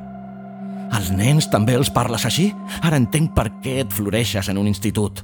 Els 0.93 1.09
nens 1.15 1.47
també 1.49 1.77
els 1.79 1.89
parles 1.89 2.25
així? 2.27 2.51
Ara 2.83 2.99
entenc 2.99 3.31
per 3.33 3.47
què 3.63 3.79
et 3.85 3.93
floreixes 3.93 4.51
en 4.51 4.59
un 4.59 4.67
institut. 4.67 5.23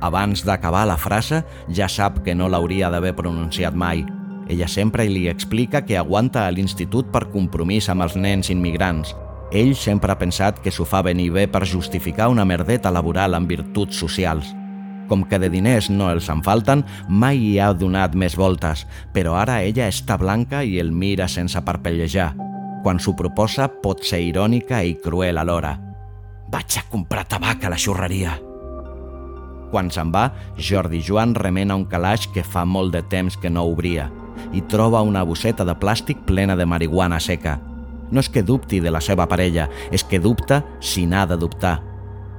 Abans 0.00 0.44
d'acabar 0.46 0.86
la 0.86 0.96
frase, 0.96 1.42
ja 1.74 1.90
sap 1.90 2.22
que 2.24 2.36
no 2.38 2.48
l'hauria 2.48 2.90
d'haver 2.90 3.16
pronunciat 3.18 3.74
mai– 3.74 4.06
ella 4.48 4.66
sempre 4.66 5.04
li 5.08 5.28
explica 5.28 5.84
que 5.84 5.98
aguanta 5.98 6.46
a 6.46 6.50
l'institut 6.50 7.10
per 7.12 7.28
compromís 7.28 7.88
amb 7.92 8.06
els 8.06 8.16
nens 8.16 8.48
immigrants. 8.48 9.12
Ell 9.52 9.74
sempre 9.76 10.12
ha 10.12 10.18
pensat 10.20 10.58
que 10.64 10.72
s'ho 10.72 10.86
fa 10.88 11.02
venir 11.04 11.28
bé 11.32 11.46
per 11.48 11.68
justificar 11.68 12.28
una 12.32 12.44
merdeta 12.48 12.90
laboral 12.90 13.36
amb 13.36 13.48
virtuts 13.48 14.00
socials. 14.00 14.54
Com 15.08 15.24
que 15.24 15.38
de 15.40 15.48
diners 15.52 15.88
no 15.88 16.10
els 16.12 16.28
en 16.32 16.42
falten, 16.44 16.84
mai 17.08 17.40
hi 17.40 17.54
ha 17.60 17.72
donat 17.72 18.16
més 18.16 18.36
voltes, 18.36 18.84
però 19.12 19.36
ara 19.40 19.62
ella 19.64 19.88
està 19.88 20.18
blanca 20.20 20.62
i 20.64 20.76
el 20.80 20.92
mira 20.92 21.28
sense 21.28 21.60
parpellejar. 21.64 22.34
Quan 22.84 23.00
s'ho 23.00 23.16
proposa 23.16 23.68
pot 23.82 24.04
ser 24.04 24.20
irònica 24.24 24.82
i 24.84 24.96
cruel 25.00 25.40
alhora. 25.40 25.74
Vaig 26.48 26.78
a 26.80 26.84
comprar 26.88 27.26
tabac 27.28 27.64
a 27.64 27.72
la 27.72 27.80
xurreria. 27.80 28.38
Quan 29.72 29.90
se'n 29.92 30.12
va, 30.12 30.30
Jordi 30.56 31.02
Joan 31.04 31.34
remena 31.36 31.76
un 31.76 31.84
calaix 31.88 32.28
que 32.32 32.44
fa 32.44 32.64
molt 32.64 32.94
de 32.96 33.02
temps 33.04 33.36
que 33.36 33.52
no 33.52 33.66
obria 33.68 34.08
i 34.52 34.62
troba 34.62 35.02
una 35.02 35.24
bosseta 35.24 35.64
de 35.64 35.74
plàstic 35.78 36.24
plena 36.26 36.56
de 36.56 36.66
marihuana 36.66 37.20
seca. 37.20 37.58
No 38.10 38.20
és 38.20 38.28
que 38.32 38.42
dubti 38.42 38.80
de 38.80 38.90
la 38.90 39.02
seva 39.04 39.26
parella, 39.28 39.68
és 39.92 40.04
que 40.04 40.20
dubta 40.20 40.62
si 40.80 41.06
n'ha 41.06 41.26
de 41.26 41.36
dubtar. 41.36 41.78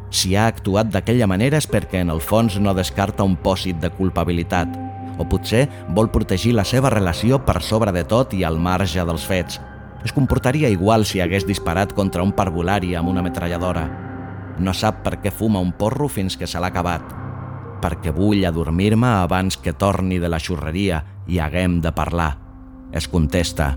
Si 0.10 0.36
ha 0.36 0.48
actuat 0.50 0.90
d'aquella 0.90 1.28
manera 1.30 1.60
és 1.62 1.68
perquè 1.70 2.02
en 2.02 2.10
el 2.10 2.22
fons 2.22 2.58
no 2.58 2.74
descarta 2.74 3.24
un 3.24 3.36
pòsit 3.38 3.78
de 3.82 3.92
culpabilitat, 3.94 4.74
o 5.20 5.28
potser 5.30 5.68
vol 5.94 6.10
protegir 6.10 6.56
la 6.56 6.66
seva 6.66 6.90
relació 6.90 7.44
per 7.46 7.60
sobre 7.62 7.94
de 7.94 8.06
tot 8.08 8.34
i 8.34 8.46
al 8.48 8.58
marge 8.58 9.04
dels 9.06 9.26
fets. 9.28 9.60
Es 10.04 10.16
comportaria 10.16 10.72
igual 10.72 11.06
si 11.06 11.20
hagués 11.20 11.46
disparat 11.46 11.94
contra 11.94 12.24
un 12.24 12.32
parvulari 12.32 12.96
amb 12.96 13.12
una 13.12 13.22
metralladora. 13.22 13.86
No 14.60 14.74
sap 14.74 15.04
per 15.04 15.20
què 15.20 15.32
fuma 15.32 15.60
un 15.60 15.74
porro 15.76 16.08
fins 16.08 16.38
que 16.40 16.48
se 16.48 16.60
l'ha 16.60 16.72
acabat. 16.72 17.04
Perquè 17.84 18.12
vull 18.16 18.46
adormir-me 18.48 19.12
abans 19.22 19.60
que 19.60 19.76
torni 19.76 20.20
de 20.20 20.32
la 20.32 20.40
xurreria 20.40 21.04
i 21.30 21.38
haguem 21.40 21.78
de 21.82 21.94
parlar. 21.94 22.34
Es 22.92 23.08
contesta. 23.08 23.76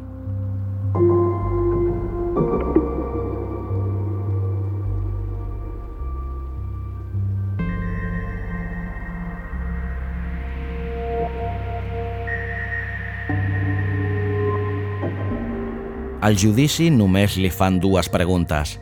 Al 16.22 16.36
judici 16.38 16.86
només 16.94 17.34
li 17.36 17.50
fan 17.50 17.80
dues 17.82 18.08
preguntes. 18.08 18.76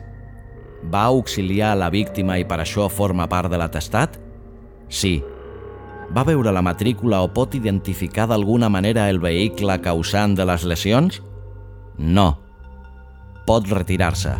Va 0.93 1.07
auxiliar 1.09 1.73
la 1.75 1.89
víctima 1.89 2.37
i 2.37 2.45
per 2.45 2.59
això 2.61 2.85
forma 2.89 3.25
part 3.27 3.49
de 3.49 3.57
l'atestat? 3.57 4.19
Sí, 4.87 5.15
va 6.11 6.25
veure 6.27 6.51
la 6.51 6.63
matrícula 6.65 7.21
o 7.23 7.29
pot 7.31 7.55
identificar 7.55 8.27
d'alguna 8.27 8.69
manera 8.69 9.09
el 9.09 9.19
vehicle 9.23 9.79
causant 9.81 10.35
de 10.35 10.45
les 10.45 10.65
lesions? 10.67 11.21
No. 11.97 12.33
Pot 13.47 13.71
retirar-se. 13.71 14.35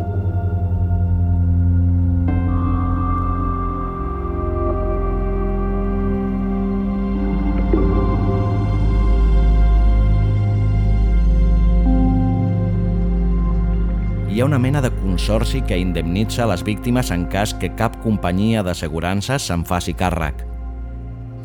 hi 14.32 14.40
ha 14.40 14.46
una 14.46 14.58
mena 14.58 14.80
de 14.82 14.90
consorci 14.96 15.60
que 15.68 15.78
indemnitza 15.78 16.46
les 16.48 16.64
víctimes 16.64 17.12
en 17.12 17.26
cas 17.28 17.52
que 17.54 17.74
cap 17.76 17.98
companyia 18.02 18.64
d'assegurances 18.64 19.44
se'n 19.52 19.68
faci 19.68 19.94
càrrec. 19.94 20.46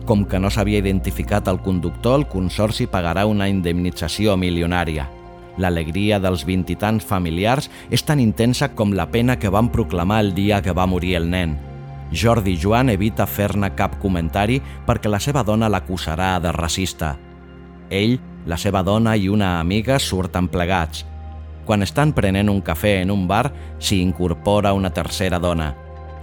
Com 0.07 0.23
que 0.31 0.39
no 0.39 0.53
s'havia 0.55 0.79
identificat 0.79 1.49
el 1.51 1.59
conductor, 1.59 2.21
el 2.21 2.29
Consorci 2.31 2.87
pagarà 2.87 3.25
una 3.27 3.49
indemnització 3.51 4.37
milionària. 4.39 5.09
L'alegria 5.59 6.21
dels 6.23 6.45
vint 6.47 6.63
i 6.71 6.77
tants 6.79 7.05
familiars 7.05 7.67
és 7.91 8.05
tan 8.07 8.21
intensa 8.23 8.69
com 8.79 8.93
la 8.95 9.09
pena 9.11 9.39
que 9.41 9.51
van 9.51 9.73
proclamar 9.75 10.21
el 10.23 10.31
dia 10.37 10.61
que 10.63 10.75
va 10.77 10.87
morir 10.87 11.17
el 11.19 11.27
nen. 11.31 11.57
Jordi 12.13 12.55
Joan 12.55 12.93
evita 12.93 13.27
fer-ne 13.27 13.73
cap 13.75 13.99
comentari 13.99 14.61
perquè 14.87 15.11
la 15.11 15.19
seva 15.19 15.43
dona 15.43 15.71
l'acusarà 15.73 16.37
de 16.39 16.55
racista. 16.55 17.17
Ell, 17.91 18.21
la 18.47 18.57
seva 18.57 18.85
dona 18.87 19.17
i 19.17 19.29
una 19.29 19.59
amiga 19.59 19.99
surten 19.99 20.47
plegats. 20.47 21.03
Quan 21.67 21.83
estan 21.83 22.13
prenent 22.15 22.49
un 22.53 22.63
cafè 22.63 23.01
en 23.03 23.11
un 23.11 23.27
bar, 23.27 23.51
s'hi 23.83 23.99
incorpora 24.05 24.73
una 24.73 24.93
tercera 24.95 25.41
dona. 25.43 25.73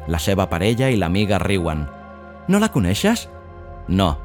La 0.07 0.19
seva 0.19 0.47
parella 0.47 0.88
i 0.88 0.95
l'amiga 0.95 1.36
riuen. 1.39 1.84
No 2.47 2.59
la 2.63 2.71
coneixes? 2.71 3.27
No, 3.88 4.17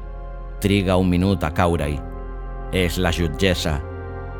triga 0.61 0.97
un 0.97 1.09
minut 1.09 1.43
a 1.43 1.51
caure-hi. 1.55 1.97
És 2.71 2.99
la 3.01 3.11
jutgessa. 3.11 3.79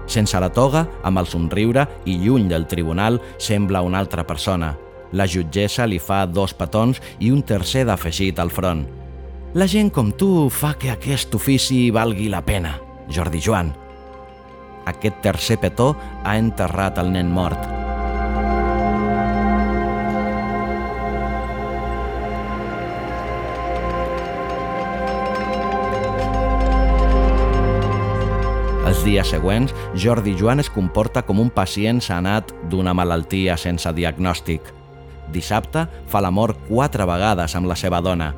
Sense 0.09 0.39
la 0.41 0.49
toga, 0.53 0.85
amb 1.05 1.21
el 1.21 1.27
somriure 1.29 1.85
i 2.05 2.17
lluny 2.21 2.47
del 2.49 2.67
tribunal, 2.67 3.19
sembla 3.37 3.81
una 3.85 3.99
altra 3.99 4.25
persona. 4.25 4.75
La 5.11 5.25
jutgessa 5.25 5.87
li 5.89 5.99
fa 5.99 6.25
dos 6.29 6.53
petons 6.53 7.01
i 7.19 7.31
un 7.33 7.41
tercer 7.41 7.85
d'afegit 7.89 8.39
al 8.39 8.53
front. 8.53 8.85
La 9.57 9.65
gent 9.65 9.89
com 9.89 10.11
tu 10.13 10.49
fa 10.53 10.75
que 10.77 10.91
aquest 10.93 11.33
ofici 11.35 11.89
valgui 11.89 12.29
la 12.29 12.43
pena, 12.45 12.75
Jordi 13.09 13.41
Joan. 13.41 13.73
Aquest 14.85 15.21
tercer 15.25 15.57
petó 15.61 15.95
ha 16.23 16.37
enterrat 16.37 17.01
el 17.01 17.13
nen 17.13 17.33
mort. 17.33 17.88
Els 28.89 29.03
dies 29.05 29.29
següents, 29.29 29.69
Jordi 29.93 30.31
Joan 30.33 30.63
es 30.63 30.69
comporta 30.73 31.21
com 31.21 31.37
un 31.43 31.51
pacient 31.53 31.99
sanat 32.01 32.49
d'una 32.71 32.95
malaltia 32.97 33.53
sense 33.61 33.91
diagnòstic. 33.93 34.71
Dissabte 35.29 35.83
fa 36.09 36.21
l'amor 36.25 36.55
quatre 36.65 37.05
vegades 37.05 37.53
amb 37.53 37.69
la 37.69 37.77
seva 37.77 37.99
dona. 38.01 38.31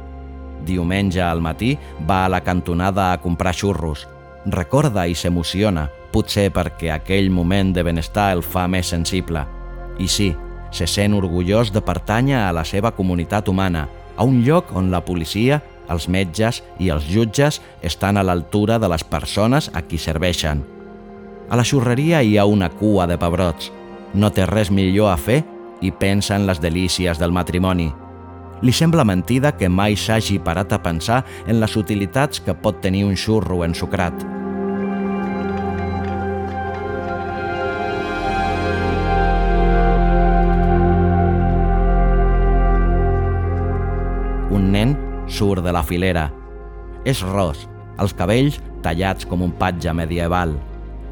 Diumenge 0.68 1.22
al 1.24 1.40
matí 1.40 1.78
va 2.10 2.26
a 2.26 2.34
la 2.34 2.42
cantonada 2.44 3.14
a 3.14 3.22
comprar 3.24 3.56
xurros. 3.56 4.04
Recorda 4.44 5.08
i 5.08 5.16
s'emociona, 5.16 5.86
potser 6.12 6.50
perquè 6.52 6.92
aquell 6.92 7.32
moment 7.32 7.72
de 7.72 7.88
benestar 7.88 8.34
el 8.36 8.44
fa 8.44 8.68
més 8.68 8.92
sensible. 8.92 9.46
I 10.04 10.12
sí, 10.12 10.34
se 10.76 10.84
sent 10.84 11.16
orgullós 11.16 11.72
de 11.72 11.80
pertànyer 11.80 12.44
a 12.44 12.52
la 12.52 12.68
seva 12.68 12.92
comunitat 12.92 13.48
humana, 13.48 13.88
a 14.18 14.28
un 14.28 14.44
lloc 14.44 14.76
on 14.76 14.92
la 14.92 15.00
policia 15.00 15.62
els 15.90 16.08
metges 16.08 16.62
i 16.80 16.92
els 16.94 17.08
jutges 17.08 17.62
estan 17.82 18.18
a 18.18 18.24
l'altura 18.24 18.78
de 18.80 18.90
les 18.92 19.04
persones 19.04 19.72
a 19.74 19.82
qui 19.82 19.98
serveixen. 19.98 20.64
A 21.50 21.58
la 21.60 21.66
xurreria 21.68 22.22
hi 22.24 22.38
ha 22.38 22.46
una 22.46 22.70
cua 22.70 23.08
de 23.08 23.18
pebrots. 23.20 23.72
No 24.14 24.30
té 24.32 24.46
res 24.46 24.72
millor 24.72 25.12
a 25.12 25.18
fer 25.18 25.42
i 25.82 25.92
pensa 25.92 26.36
en 26.36 26.46
les 26.48 26.62
delícies 26.62 27.20
del 27.20 27.34
matrimoni. 27.36 27.92
Li 28.62 28.72
sembla 28.72 29.04
mentida 29.04 29.56
que 29.58 29.70
mai 29.70 29.98
s'hagi 29.98 30.38
parat 30.40 30.74
a 30.74 30.84
pensar 30.84 31.24
en 31.48 31.60
les 31.60 31.76
utilitats 31.76 32.40
que 32.40 32.54
pot 32.54 32.80
tenir 32.82 33.04
un 33.08 33.18
xurro 33.18 33.64
ensucrat. 33.66 34.41
Surt 45.42 45.66
de 45.66 45.74
la 45.74 45.82
filera. 45.82 46.30
És 47.02 47.24
ros, 47.26 47.66
els 47.98 48.14
cabells 48.14 48.60
tallats 48.86 49.26
com 49.26 49.42
un 49.42 49.54
patge 49.58 49.90
medieval. 49.98 50.54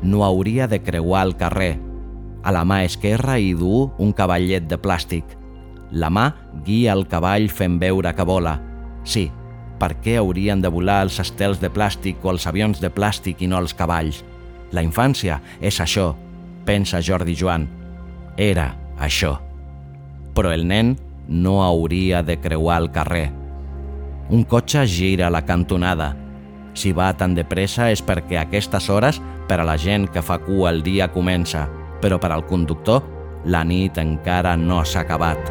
No 0.06 0.22
hauria 0.24 0.68
de 0.70 0.84
creuar 0.86 1.24
el 1.26 1.34
carrer. 1.40 1.80
A 2.46 2.54
la 2.54 2.62
mà 2.64 2.84
esquerra 2.86 3.40
hi 3.42 3.56
du 3.58 3.90
un 3.98 4.14
cavallet 4.14 4.68
de 4.70 4.78
plàstic. 4.78 5.34
La 5.92 6.12
mà 6.14 6.28
guia 6.66 6.94
el 6.94 7.08
cavall 7.10 7.50
fent 7.50 7.80
veure 7.82 8.14
que 8.14 8.28
vola. 8.30 8.60
Sí, 9.04 9.26
per 9.82 9.96
què 10.04 10.20
haurien 10.22 10.62
de 10.62 10.70
volar 10.70 11.02
els 11.08 11.18
estels 11.26 11.58
de 11.64 11.74
plàstic 11.74 12.22
o 12.22 12.30
els 12.36 12.46
avions 12.46 12.78
de 12.84 12.94
plàstic 12.94 13.42
i 13.42 13.50
no 13.50 13.58
els 13.58 13.74
cavalls? 13.74 14.22
La 14.70 14.86
infància 14.86 15.40
és 15.58 15.82
això, 15.82 16.12
pensa 16.70 17.02
Jordi 17.02 17.34
Joan. 17.34 17.66
Era 18.38 18.76
això. 19.02 19.40
Però 20.38 20.54
el 20.54 20.70
nen 20.70 21.00
no 21.28 21.64
hauria 21.66 22.22
de 22.22 22.38
creuar 22.38 22.84
el 22.84 22.92
carrer. 22.94 23.39
Un 24.30 24.44
cotxe 24.46 24.86
gira 24.86 25.26
a 25.26 25.32
la 25.34 25.42
cantonada. 25.42 26.16
Si 26.78 26.92
va 26.94 27.08
tan 27.18 27.34
de 27.34 27.42
pressa 27.50 27.88
és 27.90 28.04
perquè 28.06 28.38
a 28.38 28.44
aquestes 28.46 28.86
hores, 28.94 29.18
per 29.50 29.58
a 29.58 29.64
la 29.66 29.74
gent 29.74 30.04
que 30.14 30.22
fa 30.22 30.36
cua 30.38 30.70
el 30.70 30.84
dia 30.86 31.08
comença, 31.10 31.64
però 31.98 32.20
per 32.22 32.30
al 32.30 32.44
conductor, 32.46 33.02
la 33.50 33.64
nit 33.66 33.98
encara 33.98 34.52
no 34.54 34.84
s'ha 34.86 35.02
acabat. 35.02 35.50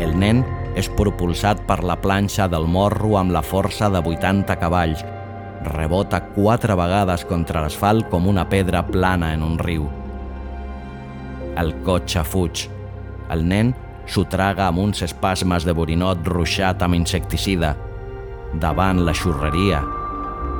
El 0.00 0.16
nen 0.16 0.40
és 0.80 0.88
propulsat 0.96 1.60
per 1.68 1.82
la 1.84 1.98
planxa 2.00 2.46
del 2.48 2.64
morro 2.64 3.18
amb 3.20 3.36
la 3.36 3.44
força 3.44 3.90
de 3.92 4.00
80 4.00 4.56
cavalls. 4.64 5.04
Rebota 5.76 6.22
quatre 6.32 6.72
vegades 6.80 7.28
contra 7.28 7.60
l'asfalt 7.60 8.08
com 8.08 8.32
una 8.32 8.48
pedra 8.48 8.80
plana 8.88 9.34
en 9.36 9.44
un 9.44 9.60
riu. 9.60 9.84
El 11.60 11.74
cotxe 11.86 12.24
fuig. 12.26 12.66
El 13.34 13.44
nen 13.48 13.72
s'ho 14.10 14.26
traga 14.30 14.66
amb 14.68 14.82
uns 14.84 15.02
espasmes 15.06 15.66
de 15.66 15.74
borinot 15.76 16.26
ruixat 16.28 16.82
amb 16.84 16.98
insecticida. 16.98 17.74
Davant 18.60 19.02
la 19.06 19.14
xurreria 19.16 19.82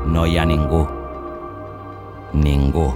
no 0.06 0.26
hi 0.26 0.38
ha 0.38 0.44
ningú. 0.48 0.84
Ningú. 2.34 2.88